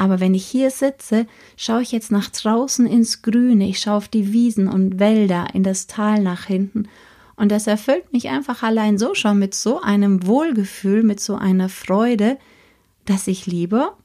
Aber 0.00 0.18
wenn 0.18 0.32
ich 0.32 0.46
hier 0.46 0.70
sitze, 0.70 1.26
schaue 1.58 1.82
ich 1.82 1.92
jetzt 1.92 2.10
nach 2.10 2.30
draußen 2.30 2.86
ins 2.86 3.20
Grüne, 3.20 3.68
ich 3.68 3.80
schaue 3.80 3.96
auf 3.96 4.08
die 4.08 4.32
Wiesen 4.32 4.66
und 4.66 4.98
Wälder, 4.98 5.48
in 5.52 5.62
das 5.62 5.88
Tal 5.88 6.22
nach 6.22 6.46
hinten. 6.46 6.88
Und 7.36 7.52
das 7.52 7.66
erfüllt 7.66 8.10
mich 8.10 8.30
einfach 8.30 8.62
allein 8.62 8.96
so 8.96 9.12
schon 9.12 9.38
mit 9.38 9.54
so 9.54 9.78
einem 9.82 10.26
Wohlgefühl, 10.26 11.02
mit 11.02 11.20
so 11.20 11.34
einer 11.34 11.68
Freude, 11.68 12.38
dass 13.04 13.26
ich 13.26 13.44
lieber 13.44 13.98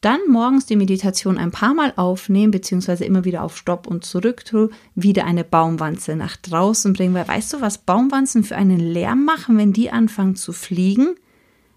dann 0.00 0.18
morgens 0.28 0.66
die 0.66 0.74
Meditation 0.74 1.38
ein 1.38 1.52
paar 1.52 1.74
Mal 1.74 1.92
aufnehmen, 1.94 2.50
beziehungsweise 2.50 3.04
immer 3.04 3.24
wieder 3.24 3.44
auf 3.44 3.56
Stopp 3.56 3.86
und 3.86 4.04
zurück 4.04 4.44
tue, 4.44 4.70
wieder 4.96 5.26
eine 5.26 5.44
Baumwanze 5.44 6.16
nach 6.16 6.36
draußen 6.36 6.92
bringen. 6.92 7.14
Weil 7.14 7.28
weißt 7.28 7.52
du, 7.52 7.60
was 7.60 7.78
Baumwanzen 7.78 8.42
für 8.42 8.56
einen 8.56 8.80
Lärm 8.80 9.24
machen, 9.24 9.58
wenn 9.58 9.72
die 9.72 9.92
anfangen 9.92 10.34
zu 10.34 10.52
fliegen? 10.52 11.14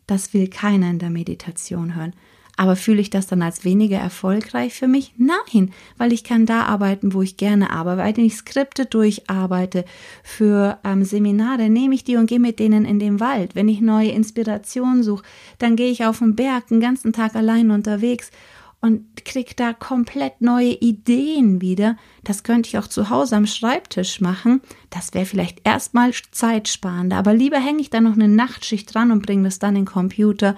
Das 0.08 0.34
will 0.34 0.48
keiner 0.48 0.90
in 0.90 0.98
der 0.98 1.12
Meditation 1.12 1.96
hören. 1.96 2.14
Aber 2.60 2.76
fühle 2.76 3.00
ich 3.00 3.10
das 3.10 3.26
dann 3.26 3.42
als 3.42 3.64
weniger 3.64 4.00
erfolgreich 4.00 4.74
für 4.74 4.90
mich? 4.90 5.14
Nein, 5.16 5.72
weil 5.98 6.12
ich 6.12 6.26
kann 6.26 6.46
da 6.46 6.64
arbeiten, 6.64 7.14
wo 7.14 7.22
ich 7.22 7.38
gerne 7.38 7.70
arbeite. 7.70 8.18
Wenn 8.18 8.26
ich 8.26 8.36
Skripte 8.36 8.86
durcharbeite 8.86 9.86
für 10.24 10.78
ähm, 10.84 11.06
Seminare, 11.06 11.70
nehme 11.70 11.96
ich 11.96 12.04
die 12.04 12.18
und 12.18 12.26
gehe 12.26 12.42
mit 12.42 12.60
denen 12.60 12.84
in 12.84 13.00
den 13.00 13.22
Wald. 13.22 13.56
Wenn 13.56 13.70
ich 13.70 13.80
neue 13.80 14.10
Inspirationen 14.10 15.04
suche, 15.04 15.24
dann 15.58 15.78
gehe 15.78 15.90
ich 15.90 16.04
auf 16.04 16.20
den 16.20 16.36
Berg 16.36 16.68
den 16.68 16.82
ganzen 16.82 17.14
Tag 17.14 17.34
allein 17.38 17.72
unterwegs 17.72 18.30
und 18.82 19.24
kriege 19.24 19.54
da 19.56 19.72
komplett 19.72 20.42
neue 20.42 20.74
Ideen 20.82 21.62
wieder. 21.62 21.96
Das 22.26 22.44
könnte 22.44 22.68
ich 22.68 22.78
auch 22.78 22.88
zu 22.88 23.10
Hause 23.10 23.38
am 23.38 23.46
Schreibtisch 23.46 24.20
machen. 24.20 24.60
Das 24.90 25.14
wäre 25.14 25.26
vielleicht 25.26 25.62
erstmal 25.64 26.12
zeitsparender, 26.32 27.16
aber 27.16 27.34
lieber 27.34 27.60
hänge 27.62 27.80
ich 27.80 27.90
da 27.90 28.02
noch 28.02 28.16
eine 28.16 28.28
Nachtschicht 28.28 28.94
dran 28.94 29.12
und 29.14 29.26
bringe 29.26 29.46
das 29.46 29.60
dann 29.60 29.78
in 29.78 29.86
den 29.86 29.86
Computer 29.86 30.58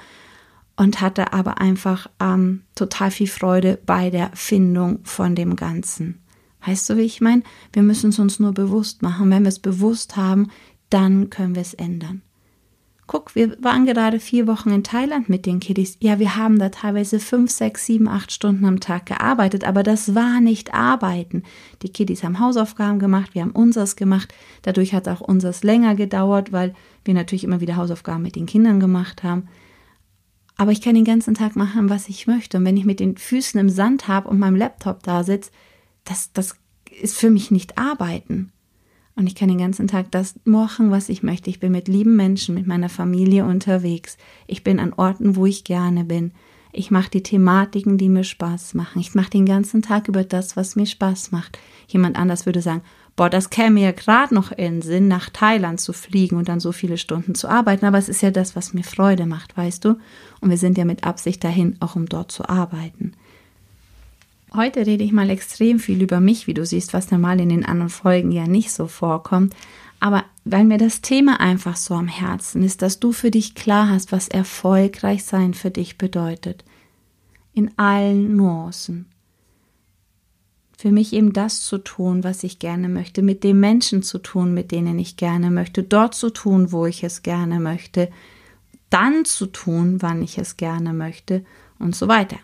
und 0.76 1.02
hatte 1.02 1.34
aber 1.34 1.60
einfach 1.60 2.08
ähm, 2.20 2.64
total 2.76 3.12
viel 3.12 3.28
Freude 3.28 3.80
bei 3.86 4.10
der 4.10 4.32
Findung 4.34 5.00
von 5.04 5.36
dem 5.36 5.56
Ganzen. 5.56 6.22
Weißt 6.66 6.90
du, 6.90 6.98
wie 6.98 7.02
ich 7.02 7.22
meine? 7.22 7.44
Wir 7.74 7.84
müssen 7.84 8.12
es 8.12 8.20
uns 8.20 8.40
nur 8.40 8.54
bewusst 8.54 9.02
machen. 9.02 9.30
Wenn 9.30 9.44
wir 9.44 9.50
es 9.50 9.60
bewusst 9.60 10.16
haben, 10.16 10.50
dann 10.90 11.30
können 11.30 11.56
wir 11.56 11.62
es 11.62 11.74
ändern. 11.74 12.22
Guck, 13.08 13.36
wir 13.36 13.62
waren 13.62 13.86
gerade 13.86 14.22
vier 14.22 14.48
Wochen 14.48 14.70
in 14.70 14.86
Thailand 14.86 15.28
mit 15.28 15.46
den 15.46 15.60
Kiddies. 15.60 15.98
Ja, 16.00 16.18
wir 16.20 16.38
haben 16.38 16.60
da 16.60 16.70
teilweise 16.70 17.20
fünf, 17.20 17.52
sechs, 17.52 17.86
sieben, 17.86 18.08
acht 18.08 18.32
Stunden 18.32 18.64
am 18.64 18.80
Tag 18.80 19.08
gearbeitet, 19.08 19.66
aber 19.66 19.84
das 19.84 20.16
war 20.16 20.40
nicht 20.40 20.74
Arbeiten. 20.74 21.44
Die 21.82 21.90
Kiddies 21.90 22.24
haben 22.24 22.40
Hausaufgaben 22.40 23.00
gemacht, 23.00 23.34
wir 23.34 23.42
haben 23.42 23.52
unseres 23.52 23.98
gemacht. 23.98 24.34
Dadurch 24.62 24.94
hat 24.94 25.10
auch 25.10 25.20
unseres 25.20 25.62
länger 25.62 25.96
gedauert, 25.96 26.54
weil 26.54 26.74
wir 27.04 27.14
natürlich 27.14 27.44
immer 27.44 27.60
wieder 27.60 27.76
Hausaufgaben 27.76 28.24
mit 28.24 28.38
den 28.38 28.46
Kindern 28.46 28.80
gemacht 28.80 29.24
haben. 29.24 29.50
Aber 30.62 30.72
ich 30.72 30.82
kann 30.82 30.94
den 30.94 31.06
ganzen 31.06 31.34
Tag 31.34 31.56
machen, 31.56 31.90
was 31.90 32.08
ich 32.08 32.28
möchte. 32.28 32.60
Und 32.60 32.66
wenn 32.66 32.78
ich 32.78 32.86
mit 32.86 33.00
den 33.00 33.18
Füßen 33.18 33.60
im 33.60 33.68
Sand 33.68 34.08
habe 34.08 34.30
und 34.30 34.38
meinem 34.38 34.56
Laptop 34.56 35.02
da 35.02 35.24
sitze, 35.24 35.50
das, 36.04 36.34
das 36.34 36.56
ist 37.02 37.18
für 37.18 37.32
mich 37.32 37.50
nicht 37.50 37.80
arbeiten. 37.80 38.52
Und 39.16 39.26
ich 39.26 39.34
kann 39.34 39.50
den 39.50 39.58
ganzen 39.58 39.88
Tag 39.88 40.12
das 40.12 40.36
machen, 40.44 40.92
was 40.92 41.10
ich 41.10 41.24
möchte. 41.24 41.50
Ich 41.50 41.60
bin 41.60 41.72
mit 41.72 41.88
lieben 41.88 42.16
Menschen, 42.16 42.54
mit 42.54 42.68
meiner 42.68 42.90
Familie 42.90 43.44
unterwegs. 43.44 44.18
Ich 44.46 44.64
bin 44.64 44.80
an 44.80 44.94
Orten, 44.94 45.36
wo 45.36 45.48
ich 45.48 45.64
gerne 45.64 46.04
bin. 46.04 46.32
Ich 46.72 46.92
mache 46.92 47.10
die 47.10 47.24
Thematiken, 47.24 47.98
die 47.98 48.10
mir 48.10 48.24
Spaß 48.24 48.76
machen. 48.76 49.02
Ich 49.02 49.16
mache 49.16 49.32
den 49.32 49.48
ganzen 49.48 49.82
Tag 49.82 50.10
über 50.10 50.24
das, 50.24 50.56
was 50.56 50.76
mir 50.76 50.86
Spaß 50.86 51.32
macht. 51.32 51.58
Jemand 51.88 52.18
anders 52.18 52.46
würde 52.46 52.62
sagen, 52.62 52.84
boah, 53.22 53.30
das 53.30 53.52
käme 53.52 53.82
mir 53.82 53.94
gerade 53.94 54.34
noch 54.34 54.52
in 54.52 54.58
den 54.58 54.82
Sinn, 54.82 55.08
nach 55.08 55.30
Thailand 55.30 55.80
zu 55.80 55.94
fliegen 55.94 56.38
und 56.38 56.50
dann 56.50 56.60
so 56.60 56.72
viele 56.72 56.98
Stunden 56.98 57.36
zu 57.36 57.48
arbeiten. 57.48 57.86
Aber 57.86 58.00
es 58.00 58.10
ist 58.10 58.24
ja 58.24 58.32
das, 58.32 58.56
was 58.56 58.74
mir 58.74 58.84
Freude 58.84 59.28
macht, 59.28 59.56
weißt 59.56 59.86
du? 59.86 60.00
Und 60.40 60.50
wir 60.50 60.58
sind 60.58 60.76
ja 60.76 60.86
mit 60.86 61.04
Absicht 61.04 61.44
dahin, 61.44 61.78
auch 61.82 61.96
um 61.96 62.08
dort 62.08 62.32
zu 62.32 62.50
arbeiten. 62.50 63.14
Heute 64.56 64.88
rede 64.88 65.04
ich 65.04 65.12
mal 65.12 65.30
extrem 65.30 65.78
viel 65.78 66.02
über 66.02 66.20
mich, 66.20 66.48
wie 66.48 66.56
du 66.56 66.66
siehst, 66.66 66.96
was 66.96 67.12
normal 67.12 67.40
in 67.40 67.50
den 67.50 67.64
anderen 67.64 67.92
Folgen 67.92 68.32
ja 68.32 68.48
nicht 68.48 68.72
so 68.72 68.88
vorkommt. 68.88 69.56
Aber 70.00 70.26
weil 70.44 70.64
mir 70.64 70.80
das 70.80 71.02
Thema 71.02 71.40
einfach 71.40 71.78
so 71.78 71.94
am 71.94 72.08
Herzen 72.08 72.64
ist, 72.64 72.82
dass 72.82 73.00
du 73.00 73.12
für 73.12 73.30
dich 73.30 73.54
klar 73.54 73.88
hast, 73.88 74.12
was 74.12 74.30
erfolgreich 74.30 75.26
sein 75.26 75.54
für 75.54 75.70
dich 75.70 76.00
bedeutet. 76.00 76.66
In 77.54 77.70
allen 77.78 78.36
Nuancen 78.36 79.11
für 80.82 80.92
mich 80.92 81.14
eben 81.14 81.32
das 81.32 81.62
zu 81.62 81.78
tun, 81.78 82.24
was 82.24 82.44
ich 82.44 82.58
gerne 82.58 82.90
möchte, 82.90 83.22
mit 83.22 83.44
den 83.44 83.60
Menschen 83.60 84.02
zu 84.02 84.18
tun, 84.18 84.52
mit 84.52 84.72
denen 84.72 84.98
ich 84.98 85.16
gerne 85.16 85.52
möchte, 85.52 85.84
dort 85.84 86.16
zu 86.16 86.32
tun, 86.32 86.72
wo 86.72 86.88
ich 86.88 87.04
es 87.04 87.22
gerne 87.22 87.60
möchte, 87.60 88.10
dann 88.90 89.24
zu 89.24 89.46
tun, 89.46 90.02
wann 90.02 90.24
ich 90.24 90.40
es 90.40 90.58
gerne 90.58 90.92
möchte 90.94 91.46
und 91.78 91.96
so 91.96 92.08
weiter. 92.08 92.38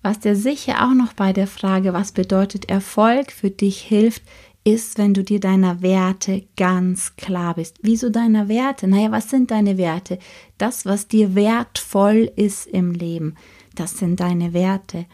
Was 0.00 0.20
dir 0.20 0.36
sicher 0.36 0.86
auch 0.86 0.94
noch 0.94 1.12
bei 1.12 1.34
der 1.34 1.46
Frage, 1.46 1.92
was 1.92 2.12
bedeutet 2.12 2.70
Erfolg 2.70 3.30
für 3.30 3.50
dich 3.50 3.82
hilft, 3.82 4.22
ist, 4.64 4.96
wenn 4.96 5.12
du 5.12 5.22
dir 5.22 5.40
deiner 5.40 5.82
Werte 5.82 6.44
ganz 6.56 7.14
klar 7.16 7.56
bist. 7.56 7.76
Wieso 7.82 8.08
deiner 8.08 8.48
Werte? 8.48 8.88
Naja, 8.88 9.10
was 9.10 9.28
sind 9.28 9.50
deine 9.50 9.76
Werte? 9.76 10.18
Das, 10.56 10.86
was 10.86 11.08
dir 11.08 11.34
wertvoll 11.34 12.32
ist 12.36 12.66
im 12.66 12.92
Leben, 12.92 13.34
das 13.74 13.98
sind 13.98 14.20
deine 14.20 14.54
Werte. 14.54 15.04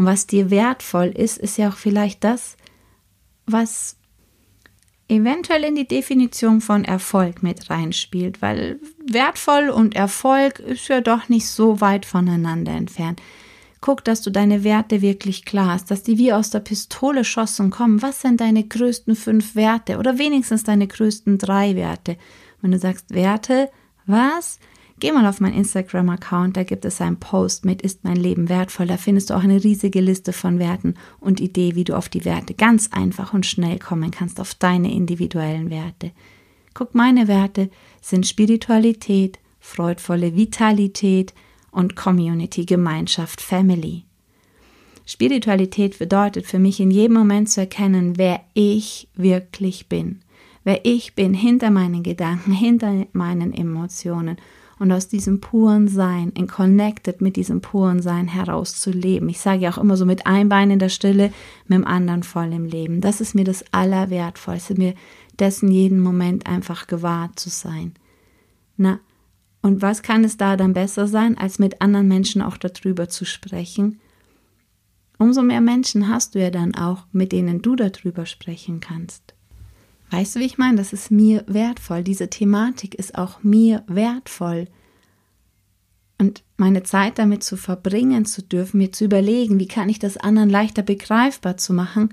Und 0.00 0.06
was 0.06 0.26
dir 0.26 0.48
wertvoll 0.48 1.08
ist, 1.08 1.36
ist 1.36 1.58
ja 1.58 1.68
auch 1.68 1.76
vielleicht 1.76 2.24
das, 2.24 2.56
was 3.44 3.98
eventuell 5.08 5.62
in 5.62 5.74
die 5.74 5.86
Definition 5.86 6.62
von 6.62 6.86
Erfolg 6.86 7.42
mit 7.42 7.68
reinspielt, 7.68 8.40
weil 8.40 8.80
wertvoll 9.06 9.68
und 9.68 9.94
Erfolg 9.94 10.58
ist 10.58 10.88
ja 10.88 11.02
doch 11.02 11.28
nicht 11.28 11.46
so 11.46 11.82
weit 11.82 12.06
voneinander 12.06 12.72
entfernt. 12.72 13.20
Guck, 13.82 14.02
dass 14.02 14.22
du 14.22 14.30
deine 14.30 14.64
Werte 14.64 15.02
wirklich 15.02 15.44
klar 15.44 15.74
hast, 15.74 15.90
dass 15.90 16.02
die 16.02 16.16
wie 16.16 16.32
aus 16.32 16.48
der 16.48 16.60
Pistole 16.60 17.22
schossen 17.22 17.68
kommen. 17.68 18.00
Was 18.00 18.22
sind 18.22 18.40
deine 18.40 18.64
größten 18.64 19.14
fünf 19.14 19.54
Werte 19.54 19.98
oder 19.98 20.16
wenigstens 20.16 20.64
deine 20.64 20.86
größten 20.86 21.36
drei 21.36 21.76
Werte? 21.76 22.16
Wenn 22.62 22.70
du 22.70 22.78
sagst 22.78 23.12
Werte, 23.12 23.68
was? 24.06 24.60
Geh 25.00 25.12
mal 25.12 25.24
auf 25.24 25.40
meinen 25.40 25.56
Instagram-Account, 25.56 26.58
da 26.58 26.62
gibt 26.62 26.84
es 26.84 27.00
einen 27.00 27.18
Post 27.18 27.64
mit 27.64 27.80
Ist 27.80 28.04
mein 28.04 28.16
Leben 28.16 28.50
wertvoll? 28.50 28.86
Da 28.86 28.98
findest 28.98 29.30
du 29.30 29.34
auch 29.34 29.42
eine 29.42 29.64
riesige 29.64 30.02
Liste 30.02 30.34
von 30.34 30.58
Werten 30.58 30.94
und 31.20 31.40
Idee, 31.40 31.74
wie 31.74 31.84
du 31.84 31.96
auf 31.96 32.10
die 32.10 32.26
Werte 32.26 32.52
ganz 32.52 32.90
einfach 32.92 33.32
und 33.32 33.46
schnell 33.46 33.78
kommen 33.78 34.10
kannst, 34.10 34.38
auf 34.38 34.52
deine 34.52 34.92
individuellen 34.92 35.70
Werte. 35.70 36.12
Guck, 36.74 36.94
meine 36.94 37.28
Werte 37.28 37.70
sind 38.02 38.26
Spiritualität, 38.26 39.38
freudvolle 39.58 40.36
Vitalität 40.36 41.32
und 41.70 41.96
Community, 41.96 42.66
Gemeinschaft, 42.66 43.40
Family. 43.40 44.04
Spiritualität 45.06 45.98
bedeutet 45.98 46.44
für 46.44 46.58
mich 46.58 46.78
in 46.78 46.90
jedem 46.90 47.14
Moment 47.14 47.48
zu 47.48 47.62
erkennen, 47.62 48.18
wer 48.18 48.42
ich 48.52 49.08
wirklich 49.14 49.88
bin. 49.88 50.20
Wer 50.62 50.84
ich 50.84 51.14
bin 51.14 51.32
hinter 51.32 51.70
meinen 51.70 52.02
Gedanken, 52.02 52.52
hinter 52.52 53.06
meinen 53.12 53.54
Emotionen 53.54 54.36
und 54.80 54.90
aus 54.90 55.08
diesem 55.08 55.40
puren 55.40 55.88
Sein, 55.88 56.30
in 56.30 56.46
connected 56.46 57.20
mit 57.20 57.36
diesem 57.36 57.60
puren 57.60 58.00
Sein 58.00 58.26
herauszuleben. 58.26 59.28
Ich 59.28 59.38
sage 59.38 59.60
ja 59.60 59.70
auch 59.70 59.78
immer 59.78 59.96
so 59.96 60.06
mit 60.06 60.26
einem 60.26 60.48
Bein 60.48 60.70
in 60.70 60.78
der 60.78 60.88
Stille, 60.88 61.32
mit 61.66 61.78
dem 61.78 61.86
anderen 61.86 62.22
voll 62.22 62.50
im 62.52 62.64
Leben. 62.64 63.02
Das 63.02 63.20
ist 63.20 63.34
mir 63.34 63.44
das 63.44 63.62
Allerwertvollste, 63.72 64.74
mir 64.74 64.94
dessen 65.38 65.70
jeden 65.70 66.00
Moment 66.00 66.46
einfach 66.46 66.86
gewahrt 66.86 67.38
zu 67.38 67.50
sein. 67.50 67.92
Na, 68.78 69.00
und 69.60 69.82
was 69.82 70.02
kann 70.02 70.24
es 70.24 70.38
da 70.38 70.56
dann 70.56 70.72
besser 70.72 71.06
sein, 71.06 71.36
als 71.36 71.58
mit 71.58 71.82
anderen 71.82 72.08
Menschen 72.08 72.40
auch 72.40 72.56
darüber 72.56 73.10
zu 73.10 73.26
sprechen? 73.26 74.00
Umso 75.18 75.42
mehr 75.42 75.60
Menschen 75.60 76.08
hast 76.08 76.34
du 76.34 76.40
ja 76.40 76.50
dann 76.50 76.74
auch, 76.74 77.04
mit 77.12 77.32
denen 77.32 77.60
du 77.60 77.76
darüber 77.76 78.24
sprechen 78.24 78.80
kannst. 78.80 79.34
Weißt 80.10 80.34
du, 80.34 80.40
wie 80.40 80.44
ich 80.44 80.58
meine? 80.58 80.76
Das 80.76 80.92
ist 80.92 81.10
mir 81.10 81.44
wertvoll. 81.46 82.02
Diese 82.02 82.28
Thematik 82.28 82.94
ist 82.94 83.16
auch 83.16 83.42
mir 83.42 83.84
wertvoll. 83.86 84.66
Und 86.18 86.42
meine 86.56 86.82
Zeit 86.82 87.18
damit 87.18 87.42
zu 87.42 87.56
verbringen 87.56 88.26
zu 88.26 88.42
dürfen, 88.42 88.78
mir 88.78 88.92
zu 88.92 89.04
überlegen, 89.04 89.58
wie 89.58 89.68
kann 89.68 89.88
ich 89.88 89.98
das 89.98 90.16
anderen 90.16 90.50
leichter 90.50 90.82
begreifbar 90.82 91.56
zu 91.56 91.72
machen, 91.72 92.12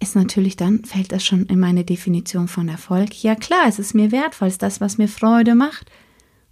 ist 0.00 0.14
natürlich 0.14 0.56
dann, 0.56 0.84
fällt 0.84 1.12
das 1.12 1.24
schon 1.24 1.46
in 1.46 1.58
meine 1.58 1.84
Definition 1.84 2.48
von 2.48 2.68
Erfolg. 2.68 3.22
Ja 3.22 3.34
klar, 3.34 3.66
es 3.66 3.78
ist 3.78 3.94
mir 3.94 4.12
wertvoll, 4.12 4.48
es 4.48 4.54
ist 4.54 4.62
das, 4.62 4.80
was 4.80 4.98
mir 4.98 5.08
Freude 5.08 5.54
macht. 5.54 5.90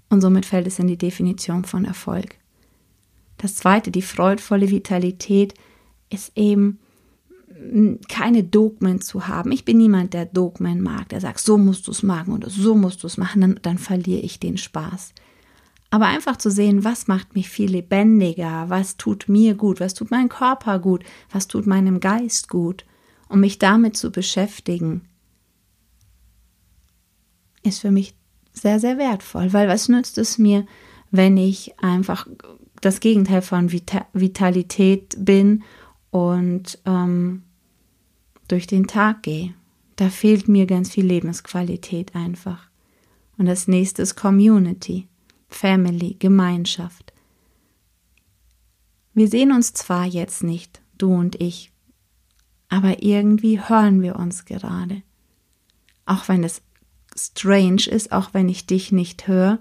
Und 0.09 0.21
somit 0.21 0.47
fällt 0.47 0.67
es 0.67 0.79
in 0.79 0.87
die 0.87 0.97
Definition 0.97 1.65
von 1.65 1.85
Erfolg. 1.85 2.37
Das 3.39 3.55
zweite, 3.57 3.91
die 3.91 4.03
freudvolle 4.03 4.71
Vitalität, 4.71 5.55
ist 6.11 6.33
eben, 6.37 6.79
keine 8.09 8.45
Dogmen 8.45 9.01
zu 9.01 9.29
haben. 9.29 9.53
Ich 9.53 9.65
bin 9.65 9.79
niemand, 9.79 10.15
der 10.15 10.27
Dogmen 10.27 10.83
mag, 10.83 11.09
der 11.09 11.21
sagt, 11.21 11.41
so 11.41 11.59
musst 11.59 11.87
du 11.87 11.91
es 11.91 12.03
machen 12.03 12.33
oder 12.33 12.51
so 12.51 12.75
musst 12.75 13.03
du 13.03 13.07
es 13.07 13.17
machen, 13.17 13.41
dann, 13.41 13.61
dann 13.63 13.79
verliere 13.79 14.21
ich 14.21 14.41
den 14.41 14.57
Spaß. 14.57 15.13
Aber 15.91 16.07
einfach 16.07 16.37
zu 16.37 16.51
sehen, 16.51 16.85
was 16.85 17.07
macht 17.07 17.35
mich 17.35 17.49
viel 17.49 17.71
lebendiger, 17.71 18.69
was 18.69 18.97
tut 18.97 19.29
mir 19.29 19.55
gut, 19.55 19.81
was 19.81 19.95
tut 19.95 20.11
meinem 20.11 20.29
Körper 20.29 20.79
gut, 20.79 21.05
was 21.31 21.47
tut 21.49 21.67
meinem 21.67 22.01
Geist 22.01 22.49
gut, 22.49 22.85
um 23.29 23.41
mich 23.41 23.59
damit 23.59 23.97
zu 23.97 24.11
beschäftigen, 24.11 25.03
ist 27.63 27.81
für 27.81 27.91
mich 27.91 28.15
sehr, 28.53 28.81
sehr 28.81 28.99
wertvoll, 28.99 29.53
weil 29.53 29.69
was 29.69 29.89
nützt 29.89 30.19
es 30.19 30.39
mir, 30.39 30.67
wenn 31.11 31.37
ich 31.37 31.79
einfach 31.81 32.27
das 32.81 33.01
Gegenteil 33.01 33.43
von 33.43 33.71
Vitalität 33.73 35.17
bin 35.19 35.63
und 36.11 36.79
ähm, 36.85 37.43
durch 38.49 38.67
den 38.67 38.87
Tag 38.87 39.23
gehe. 39.23 39.55
Da 39.97 40.11
fehlt 40.11 40.49
mir 40.49 40.67
ganz 40.67 40.91
viel 40.91 41.07
Lebensqualität 41.07 42.15
einfach. 42.15 42.69
Und 43.39 43.47
das 43.47 43.69
nächste 43.69 44.03
ist 44.03 44.17
Community, 44.17 45.09
Family, 45.49 46.17
Gemeinschaft. 46.19 47.13
Wir 49.15 49.29
sehen 49.29 49.53
uns 49.53 49.73
zwar 49.73 50.05
jetzt 50.05 50.43
nicht, 50.43 50.83
du 50.99 51.15
und 51.15 51.41
ich, 51.41 51.73
aber 52.69 53.03
irgendwie 53.03 53.61
hören 53.61 54.03
wir 54.03 54.17
uns 54.17 54.45
gerade. 54.45 55.03
Auch 56.05 56.29
wenn 56.29 56.45
es 56.45 56.63
strange 57.17 57.87
ist, 57.87 58.13
auch 58.13 58.35
wenn 58.35 58.49
ich 58.49 58.67
dich 58.67 58.93
nicht 58.93 59.27
höre, 59.27 59.59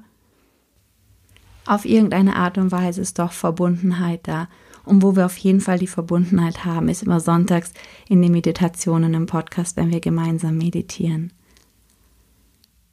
auf 1.65 1.85
irgendeine 1.85 2.35
Art 2.35 2.57
und 2.57 2.71
Weise 2.71 3.01
ist 3.01 3.17
doch 3.17 3.31
Verbundenheit 3.31 4.27
da 4.27 4.47
und 4.85 5.03
wo 5.03 5.15
wir 5.15 5.25
auf 5.25 5.37
jeden 5.37 5.61
Fall 5.61 5.79
die 5.79 5.87
Verbundenheit 5.87 6.65
haben, 6.65 6.89
ist 6.89 7.03
immer 7.03 7.19
sonntags 7.19 7.73
in 8.07 8.21
den 8.21 8.31
Meditationen 8.31 9.13
im 9.13 9.25
Podcast, 9.25 9.77
wenn 9.77 9.91
wir 9.91 9.99
gemeinsam 9.99 10.57
meditieren. 10.57 11.33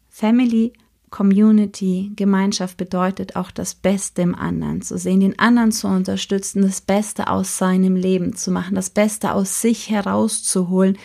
Family, 0.08 0.72
Community, 1.10 2.10
Gemeinschaft 2.16 2.76
bedeutet 2.76 3.36
auch 3.36 3.50
das 3.50 3.74
Beste 3.74 4.22
im 4.22 4.34
anderen 4.34 4.82
zu 4.82 4.98
sehen, 4.98 5.20
den 5.20 5.38
anderen 5.38 5.70
zu 5.70 5.86
unterstützen, 5.86 6.62
das 6.62 6.80
Beste 6.80 7.28
aus 7.28 7.58
seinem 7.58 7.94
Leben 7.94 8.34
zu 8.34 8.50
machen, 8.50 8.74
das 8.74 8.90
Beste 8.90 9.32
aus 9.32 9.60
sich 9.60 9.90
herauszuholen, 9.90 10.98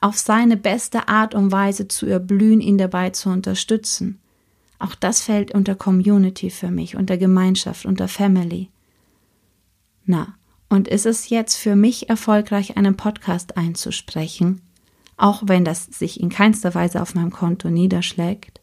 auf 0.00 0.18
seine 0.18 0.56
beste 0.56 1.08
Art 1.08 1.34
und 1.34 1.52
Weise 1.52 1.88
zu 1.88 2.06
erblühen, 2.06 2.60
ihn 2.60 2.78
dabei 2.78 3.10
zu 3.10 3.28
unterstützen. 3.28 4.20
Auch 4.78 4.94
das 4.94 5.22
fällt 5.22 5.54
unter 5.54 5.74
Community 5.74 6.50
für 6.50 6.70
mich, 6.70 6.96
unter 6.96 7.16
Gemeinschaft, 7.16 7.86
unter 7.86 8.08
Family. 8.08 8.68
Na, 10.06 10.34
und 10.68 10.88
ist 10.88 11.06
es 11.06 11.28
jetzt 11.28 11.56
für 11.56 11.76
mich 11.76 12.08
erfolgreich, 12.08 12.76
einen 12.76 12.96
Podcast 12.96 13.56
einzusprechen, 13.56 14.60
auch 15.16 15.42
wenn 15.46 15.64
das 15.64 15.84
sich 15.84 16.20
in 16.20 16.30
keinster 16.30 16.74
Weise 16.74 17.00
auf 17.00 17.14
meinem 17.14 17.30
Konto 17.30 17.70
niederschlägt? 17.70 18.60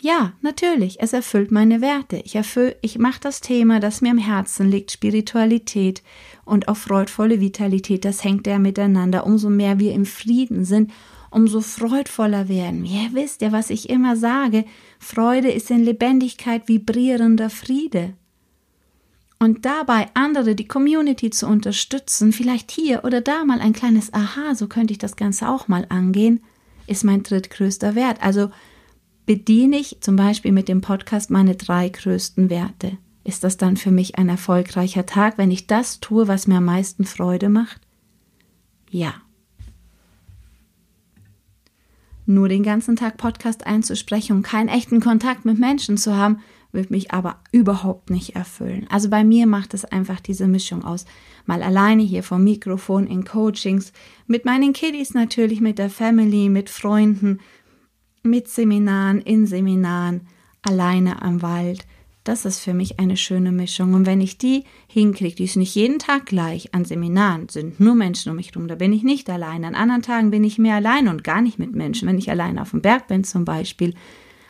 Ja, 0.00 0.34
natürlich, 0.40 1.00
es 1.00 1.12
erfüllt 1.12 1.50
meine 1.50 1.80
Werte. 1.80 2.18
Ich 2.24 2.36
erfüll, 2.36 2.76
ich 2.82 2.98
mache 2.98 3.18
das 3.20 3.40
Thema, 3.40 3.80
das 3.80 4.00
mir 4.00 4.12
am 4.12 4.18
Herzen 4.18 4.70
liegt, 4.70 4.92
Spiritualität 4.92 6.04
und 6.44 6.68
auch 6.68 6.76
freudvolle 6.76 7.40
Vitalität, 7.40 8.04
das 8.04 8.22
hängt 8.22 8.46
ja 8.46 8.60
miteinander. 8.60 9.26
Umso 9.26 9.50
mehr 9.50 9.80
wir 9.80 9.92
im 9.92 10.06
Frieden 10.06 10.64
sind, 10.64 10.92
umso 11.32 11.60
freudvoller 11.60 12.48
werden. 12.48 12.84
Ihr 12.84 13.10
wisst 13.12 13.42
ja, 13.42 13.50
was 13.50 13.70
ich 13.70 13.90
immer 13.90 14.16
sage, 14.16 14.64
Freude 15.00 15.50
ist 15.50 15.70
in 15.72 15.82
Lebendigkeit 15.82 16.68
vibrierender 16.68 17.50
Friede 17.50 18.14
und 19.38 19.64
dabei 19.64 20.08
andere, 20.14 20.54
die 20.54 20.66
Community 20.66 21.30
zu 21.30 21.46
unterstützen, 21.46 22.32
vielleicht 22.32 22.70
hier 22.70 23.04
oder 23.04 23.20
da 23.20 23.44
mal 23.44 23.60
ein 23.60 23.72
kleines 23.72 24.12
Aha, 24.12 24.54
so 24.54 24.66
könnte 24.66 24.92
ich 24.92 24.98
das 24.98 25.16
Ganze 25.16 25.48
auch 25.48 25.68
mal 25.68 25.86
angehen, 25.88 26.40
ist 26.86 27.04
mein 27.04 27.22
drittgrößter 27.22 27.94
Wert. 27.94 28.22
Also 28.22 28.50
bediene 29.26 29.76
ich 29.78 29.98
zum 30.00 30.16
Beispiel 30.16 30.52
mit 30.52 30.68
dem 30.68 30.80
Podcast 30.80 31.30
meine 31.30 31.54
drei 31.54 31.88
größten 31.88 32.50
Werte. 32.50 32.98
Ist 33.22 33.44
das 33.44 33.58
dann 33.58 33.76
für 33.76 33.90
mich 33.90 34.18
ein 34.18 34.28
erfolgreicher 34.28 35.06
Tag, 35.06 35.38
wenn 35.38 35.50
ich 35.50 35.66
das 35.66 36.00
tue, 36.00 36.26
was 36.26 36.46
mir 36.46 36.56
am 36.56 36.64
meisten 36.64 37.04
Freude 37.04 37.48
macht? 37.48 37.80
Ja. 38.90 39.14
Nur 42.26 42.48
den 42.48 42.62
ganzen 42.62 42.96
Tag 42.96 43.18
Podcast 43.18 43.66
einzusprechen 43.66 44.36
und 44.36 44.42
keinen 44.42 44.68
echten 44.68 45.00
Kontakt 45.00 45.44
mit 45.44 45.58
Menschen 45.58 45.96
zu 45.96 46.16
haben, 46.16 46.40
wird 46.78 46.90
mich 46.90 47.10
aber 47.10 47.40
überhaupt 47.50 48.08
nicht 48.08 48.36
erfüllen. 48.36 48.86
Also 48.88 49.10
bei 49.10 49.24
mir 49.24 49.48
macht 49.48 49.74
es 49.74 49.84
einfach 49.84 50.20
diese 50.20 50.46
Mischung 50.46 50.84
aus. 50.84 51.06
Mal 51.44 51.64
alleine 51.64 52.04
hier 52.04 52.22
vom 52.22 52.44
Mikrofon 52.44 53.08
in 53.08 53.24
Coachings, 53.24 53.92
mit 54.28 54.44
meinen 54.44 54.72
Kiddies 54.72 55.12
natürlich, 55.12 55.60
mit 55.60 55.80
der 55.80 55.90
Family, 55.90 56.48
mit 56.48 56.70
Freunden, 56.70 57.40
mit 58.22 58.46
Seminaren, 58.46 59.20
in 59.20 59.46
Seminaren, 59.46 60.28
alleine 60.62 61.20
am 61.20 61.42
Wald. 61.42 61.84
Das 62.22 62.44
ist 62.44 62.60
für 62.60 62.74
mich 62.74 63.00
eine 63.00 63.16
schöne 63.16 63.50
Mischung. 63.50 63.94
Und 63.94 64.06
wenn 64.06 64.20
ich 64.20 64.38
die 64.38 64.62
hinkriege, 64.86 65.34
die 65.34 65.44
ist 65.44 65.56
nicht 65.56 65.74
jeden 65.74 65.98
Tag 65.98 66.26
gleich. 66.26 66.74
An 66.74 66.84
Seminaren 66.84 67.48
sind 67.48 67.80
nur 67.80 67.96
Menschen 67.96 68.30
um 68.30 68.36
mich 68.36 68.50
herum. 68.50 68.68
Da 68.68 68.76
bin 68.76 68.92
ich 68.92 69.02
nicht 69.02 69.28
allein. 69.28 69.64
An 69.64 69.74
anderen 69.74 70.02
Tagen 70.02 70.30
bin 70.30 70.44
ich 70.44 70.58
mehr 70.58 70.76
allein 70.76 71.08
und 71.08 71.24
gar 71.24 71.40
nicht 71.40 71.58
mit 71.58 71.74
Menschen. 71.74 72.06
Wenn 72.06 72.18
ich 72.18 72.30
allein 72.30 72.60
auf 72.60 72.70
dem 72.70 72.82
Berg 72.82 73.08
bin 73.08 73.24
zum 73.24 73.44
Beispiel, 73.44 73.94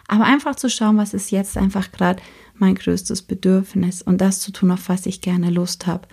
aber 0.09 0.25
einfach 0.25 0.57
zu 0.57 0.68
schauen, 0.68 0.97
was 0.97 1.14
ist 1.14 1.31
jetzt 1.31 1.57
einfach 1.57 1.92
gerade 1.92 2.23
mein 2.55 2.75
größtes 2.75 3.23
Bedürfnis 3.23 4.03
und 4.03 4.21
das 4.21 4.40
zu 4.40 4.51
tun, 4.51 4.71
auf 4.71 4.88
was 4.88 5.07
ich 5.07 5.21
gerne 5.21 5.51
Lust 5.51 5.87
habe. 5.87 6.09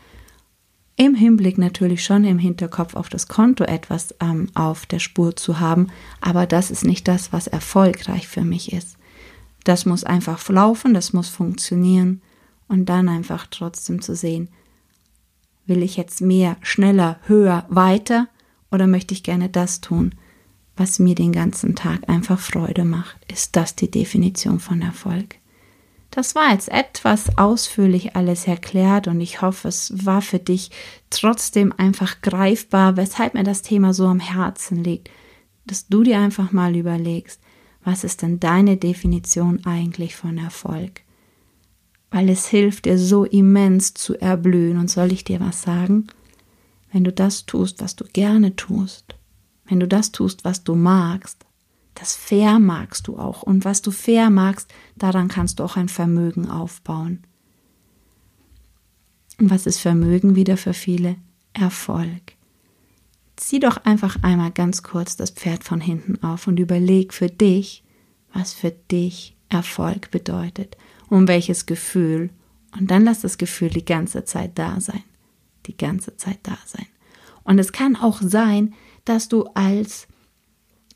Im 0.97 1.15
Hinblick 1.15 1.57
natürlich 1.57 2.03
schon 2.05 2.23
im 2.23 2.37
Hinterkopf 2.37 2.95
auf 2.95 3.09
das 3.09 3.27
Konto 3.27 3.63
etwas 3.63 4.15
ähm, 4.21 4.47
auf 4.53 4.85
der 4.85 4.99
Spur 4.99 5.35
zu 5.35 5.59
haben, 5.59 5.87
aber 6.21 6.45
das 6.45 6.71
ist 6.71 6.85
nicht 6.85 7.07
das, 7.07 7.33
was 7.33 7.47
erfolgreich 7.47 8.27
für 8.27 8.43
mich 8.43 8.71
ist. 8.71 8.97
Das 9.63 9.85
muss 9.85 10.03
einfach 10.03 10.47
laufen, 10.47 10.93
das 10.93 11.11
muss 11.11 11.27
funktionieren 11.27 12.21
und 12.67 12.85
dann 12.87 13.09
einfach 13.09 13.47
trotzdem 13.49 14.01
zu 14.01 14.15
sehen, 14.15 14.49
will 15.65 15.83
ich 15.83 15.97
jetzt 15.97 16.21
mehr, 16.21 16.57
schneller, 16.61 17.19
höher, 17.25 17.65
weiter 17.69 18.27
oder 18.71 18.87
möchte 18.87 19.13
ich 19.13 19.23
gerne 19.23 19.49
das 19.49 19.81
tun, 19.81 20.13
was 20.77 20.99
mir 20.99 21.15
den 21.15 21.31
ganzen 21.31 21.75
Tag 21.75 22.09
einfach 22.09 22.39
Freude 22.39 22.85
macht. 22.85 23.17
Ist 23.31 23.55
das 23.55 23.75
die 23.75 23.89
Definition 23.89 24.59
von 24.59 24.81
Erfolg? 24.81 25.35
Das 26.11 26.33
war 26.33 26.51
jetzt 26.51 26.69
etwas 26.69 27.37
ausführlich 27.37 28.15
alles 28.15 28.47
erklärt 28.47 29.07
und 29.07 29.19
ich 29.19 29.41
hoffe, 29.41 29.67
es 29.67 30.05
war 30.05 30.21
für 30.21 30.39
dich 30.39 30.71
trotzdem 31.09 31.73
einfach 31.75 32.21
greifbar, 32.21 32.95
weshalb 32.95 33.33
mir 33.33 33.43
das 33.43 33.61
Thema 33.61 33.93
so 33.93 34.07
am 34.07 34.21
Herzen 34.21 34.81
liegt, 34.81 35.09
dass 35.65 35.87
du 35.87 36.03
dir 36.03 36.19
einfach 36.19 36.51
mal 36.53 36.75
überlegst, 36.75 37.41
was 37.83 38.03
ist 38.03 38.21
denn 38.21 38.39
deine 38.39 38.77
Definition 38.77 39.65
eigentlich 39.65 40.15
von 40.15 40.37
Erfolg? 40.37 41.01
Weil 42.11 42.29
es 42.29 42.47
hilft 42.47 42.85
dir 42.85 42.97
so 42.97 43.25
immens 43.25 43.93
zu 43.93 44.15
erblühen 44.15 44.77
und 44.77 44.89
soll 44.89 45.11
ich 45.11 45.25
dir 45.25 45.39
was 45.41 45.63
sagen? 45.63 46.07
Wenn 46.93 47.03
du 47.03 47.11
das 47.11 47.45
tust, 47.45 47.81
was 47.81 47.95
du 47.97 48.05
gerne 48.05 48.55
tust, 48.55 49.15
wenn 49.67 49.79
du 49.79 49.87
das 49.87 50.11
tust, 50.11 50.45
was 50.45 50.63
du 50.63 50.75
magst, 50.75 51.45
das 51.95 52.15
fair 52.15 52.59
magst 52.59 53.07
du 53.07 53.17
auch. 53.17 53.41
Und 53.41 53.65
was 53.65 53.81
du 53.81 53.91
fair 53.91 54.29
magst, 54.29 54.73
daran 54.95 55.27
kannst 55.27 55.59
du 55.59 55.63
auch 55.63 55.77
ein 55.77 55.89
Vermögen 55.89 56.49
aufbauen. 56.49 57.23
Und 59.39 59.49
was 59.49 59.65
ist 59.65 59.79
Vermögen 59.79 60.35
wieder 60.35 60.57
für 60.57 60.73
viele? 60.73 61.15
Erfolg. 61.53 62.33
Zieh 63.37 63.59
doch 63.59 63.77
einfach 63.85 64.17
einmal 64.23 64.51
ganz 64.51 64.83
kurz 64.83 65.15
das 65.17 65.31
Pferd 65.31 65.63
von 65.63 65.81
hinten 65.81 66.23
auf 66.23 66.47
und 66.47 66.59
überleg 66.59 67.13
für 67.13 67.27
dich, 67.27 67.83
was 68.33 68.53
für 68.53 68.71
dich 68.71 69.35
Erfolg 69.49 70.11
bedeutet 70.11 70.77
und 71.09 71.27
welches 71.27 71.65
Gefühl. 71.65 72.29
Und 72.77 72.91
dann 72.91 73.05
lass 73.05 73.21
das 73.21 73.37
Gefühl 73.37 73.69
die 73.69 73.85
ganze 73.85 74.25
Zeit 74.25 74.57
da 74.57 74.79
sein. 74.79 75.03
Die 75.65 75.77
ganze 75.77 76.17
Zeit 76.17 76.39
da 76.43 76.57
sein. 76.65 76.87
Und 77.43 77.59
es 77.59 77.71
kann 77.71 77.95
auch 77.95 78.21
sein, 78.21 78.73
dass 79.05 79.29
du 79.29 79.45
als 79.53 80.07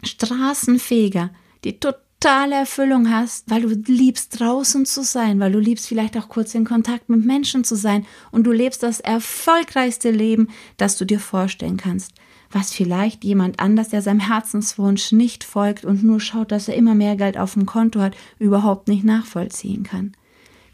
Straßenfeger 0.03 1.31
die 1.63 1.79
totale 1.79 2.55
Erfüllung 2.55 3.09
hast, 3.09 3.49
weil 3.49 3.61
du 3.61 3.69
liebst 3.91 4.39
draußen 4.39 4.85
zu 4.85 5.03
sein, 5.03 5.39
weil 5.39 5.51
du 5.51 5.59
liebst 5.59 5.87
vielleicht 5.87 6.17
auch 6.17 6.29
kurz 6.29 6.55
in 6.55 6.65
Kontakt 6.65 7.09
mit 7.09 7.25
Menschen 7.25 7.63
zu 7.63 7.75
sein 7.75 8.05
und 8.31 8.43
du 8.43 8.51
lebst 8.51 8.83
das 8.83 8.99
erfolgreichste 8.99 10.11
Leben, 10.11 10.49
das 10.77 10.97
du 10.97 11.05
dir 11.05 11.19
vorstellen 11.19 11.77
kannst, 11.77 12.13
was 12.51 12.73
vielleicht 12.73 13.23
jemand 13.23 13.59
anders, 13.59 13.89
der 13.89 14.01
seinem 14.01 14.19
Herzenswunsch 14.19 15.11
nicht 15.11 15.43
folgt 15.43 15.85
und 15.85 16.03
nur 16.03 16.19
schaut, 16.19 16.51
dass 16.51 16.67
er 16.67 16.75
immer 16.75 16.95
mehr 16.95 17.15
Geld 17.15 17.37
auf 17.37 17.53
dem 17.53 17.65
Konto 17.65 17.99
hat, 17.99 18.15
überhaupt 18.37 18.87
nicht 18.87 19.03
nachvollziehen 19.03 19.83
kann. 19.83 20.13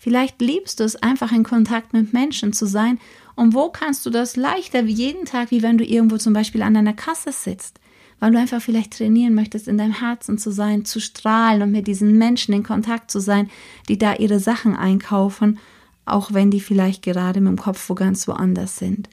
Vielleicht 0.06 0.39
liebst 0.39 0.80
du 0.80 0.84
es 0.84 0.96
einfach 0.98 1.32
in 1.32 1.41
Kontakt 1.41 1.91
mit 1.91 2.13
Menschen 2.13 2.54
zu 2.54 2.68
sein 2.68 3.00
und 3.34 3.56
wo 3.56 3.70
kannst 3.70 4.06
du 4.06 4.12
das 4.12 4.36
leichter 4.36 4.86
wie 4.86 4.94
jeden 4.94 5.26
Tag, 5.26 5.50
wie 5.50 5.63
wenn 5.63 5.80
du 5.80 5.84
irgendwo 5.84 6.18
zum 6.18 6.32
Beispiel 6.32 6.62
an 6.62 6.78
einer 6.78 6.94
Kasse 6.94 7.32
sitzt? 7.32 7.80
weil 8.20 8.32
du 8.32 8.39
einfach 8.39 8.62
vielleicht 8.62 8.96
trainieren 8.96 9.34
möchtest, 9.34 9.68
in 9.68 9.80
deinem 9.80 10.00
Herzen 10.00 10.38
zu 10.38 10.52
sein, 10.52 10.86
zu 10.86 11.02
strahlen 11.02 11.63
und 11.63 11.72
mit 11.72 11.88
diesen 11.88 12.18
Menschen 12.20 12.54
in 12.54 12.63
Kontakt 12.63 13.10
zu 13.10 13.20
sein, 13.20 13.50
die 13.89 13.98
da 13.98 14.13
ihre 14.13 14.39
Sachen 14.39 14.76
einkaufen, 14.76 15.58
auch 16.06 16.34
wenn 16.34 16.52
die 16.52 16.62
vielleicht 16.62 17.02
gerade 17.02 17.41
mit 17.41 17.50
dem 17.50 17.60
Kopf 17.60 17.89
wo 17.89 17.96
ganz 17.96 18.28
woanders 18.28 18.78
sind. 18.78 19.10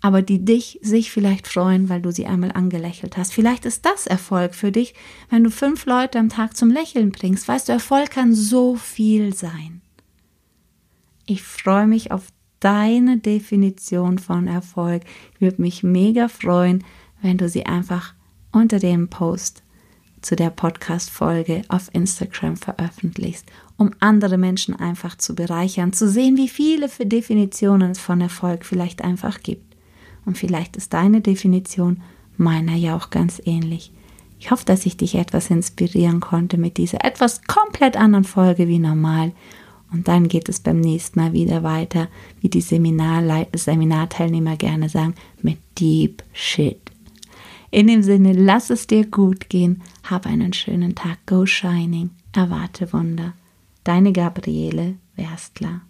Aber 0.00 0.22
die 0.22 0.44
dich, 0.44 0.78
sich 0.82 1.10
vielleicht 1.10 1.48
freuen, 1.48 1.88
weil 1.88 2.00
du 2.00 2.12
sie 2.12 2.26
einmal 2.26 2.52
angelächelt 2.52 3.16
hast. 3.16 3.34
Vielleicht 3.34 3.64
ist 3.64 3.84
das 3.84 4.06
Erfolg 4.06 4.54
für 4.54 4.70
dich, 4.70 4.94
wenn 5.30 5.42
du 5.42 5.50
fünf 5.50 5.84
Leute 5.86 6.20
am 6.20 6.28
Tag 6.28 6.56
zum 6.56 6.70
Lächeln 6.70 7.10
bringst. 7.10 7.48
Weißt 7.48 7.68
du, 7.68 7.72
Erfolg 7.72 8.12
kann 8.12 8.32
so 8.32 8.76
viel 8.76 9.34
sein. 9.34 9.82
Ich 11.30 11.42
freue 11.42 11.86
mich 11.86 12.10
auf 12.10 12.28
deine 12.58 13.18
Definition 13.18 14.16
von 14.16 14.46
Erfolg. 14.48 15.02
Ich 15.34 15.42
würde 15.42 15.60
mich 15.60 15.82
mega 15.82 16.26
freuen, 16.26 16.84
wenn 17.20 17.36
du 17.36 17.50
sie 17.50 17.66
einfach 17.66 18.14
unter 18.50 18.78
dem 18.78 19.08
Post 19.08 19.62
zu 20.22 20.36
der 20.36 20.48
Podcast-Folge 20.48 21.64
auf 21.68 21.90
Instagram 21.92 22.56
veröffentlichst, 22.56 23.44
um 23.76 23.90
andere 24.00 24.38
Menschen 24.38 24.74
einfach 24.74 25.18
zu 25.18 25.34
bereichern, 25.34 25.92
zu 25.92 26.08
sehen, 26.08 26.38
wie 26.38 26.48
viele 26.48 26.88
Definitionen 26.88 27.94
von 27.94 28.22
Erfolg 28.22 28.64
vielleicht 28.64 29.04
einfach 29.04 29.40
gibt. 29.42 29.76
Und 30.24 30.38
vielleicht 30.38 30.78
ist 30.78 30.94
deine 30.94 31.20
Definition 31.20 32.00
meiner 32.38 32.74
ja 32.74 32.96
auch 32.96 33.10
ganz 33.10 33.38
ähnlich. 33.44 33.92
Ich 34.40 34.50
hoffe, 34.50 34.64
dass 34.64 34.86
ich 34.86 34.96
dich 34.96 35.16
etwas 35.16 35.50
inspirieren 35.50 36.20
konnte 36.20 36.56
mit 36.56 36.78
dieser 36.78 37.04
etwas 37.04 37.42
komplett 37.42 37.98
anderen 37.98 38.24
Folge 38.24 38.66
wie 38.66 38.78
normal. 38.78 39.32
Und 39.90 40.08
dann 40.08 40.28
geht 40.28 40.48
es 40.48 40.60
beim 40.60 40.80
nächsten 40.80 41.18
Mal 41.18 41.32
wieder 41.32 41.62
weiter, 41.62 42.08
wie 42.40 42.48
die 42.48 42.60
Seminar 42.60 43.46
Seminarteilnehmer 43.54 44.56
gerne 44.56 44.88
sagen, 44.88 45.14
mit 45.42 45.58
Deep 45.78 46.22
Shit. 46.32 46.78
In 47.70 47.86
dem 47.86 48.02
Sinne, 48.02 48.32
lass 48.32 48.70
es 48.70 48.86
dir 48.86 49.06
gut 49.06 49.48
gehen, 49.48 49.82
hab 50.02 50.26
einen 50.26 50.52
schönen 50.52 50.94
Tag, 50.94 51.18
go 51.26 51.44
shining, 51.44 52.10
erwarte 52.32 52.92
Wunder. 52.92 53.34
Deine 53.84 54.12
Gabriele 54.12 54.94
Werstler. 55.16 55.82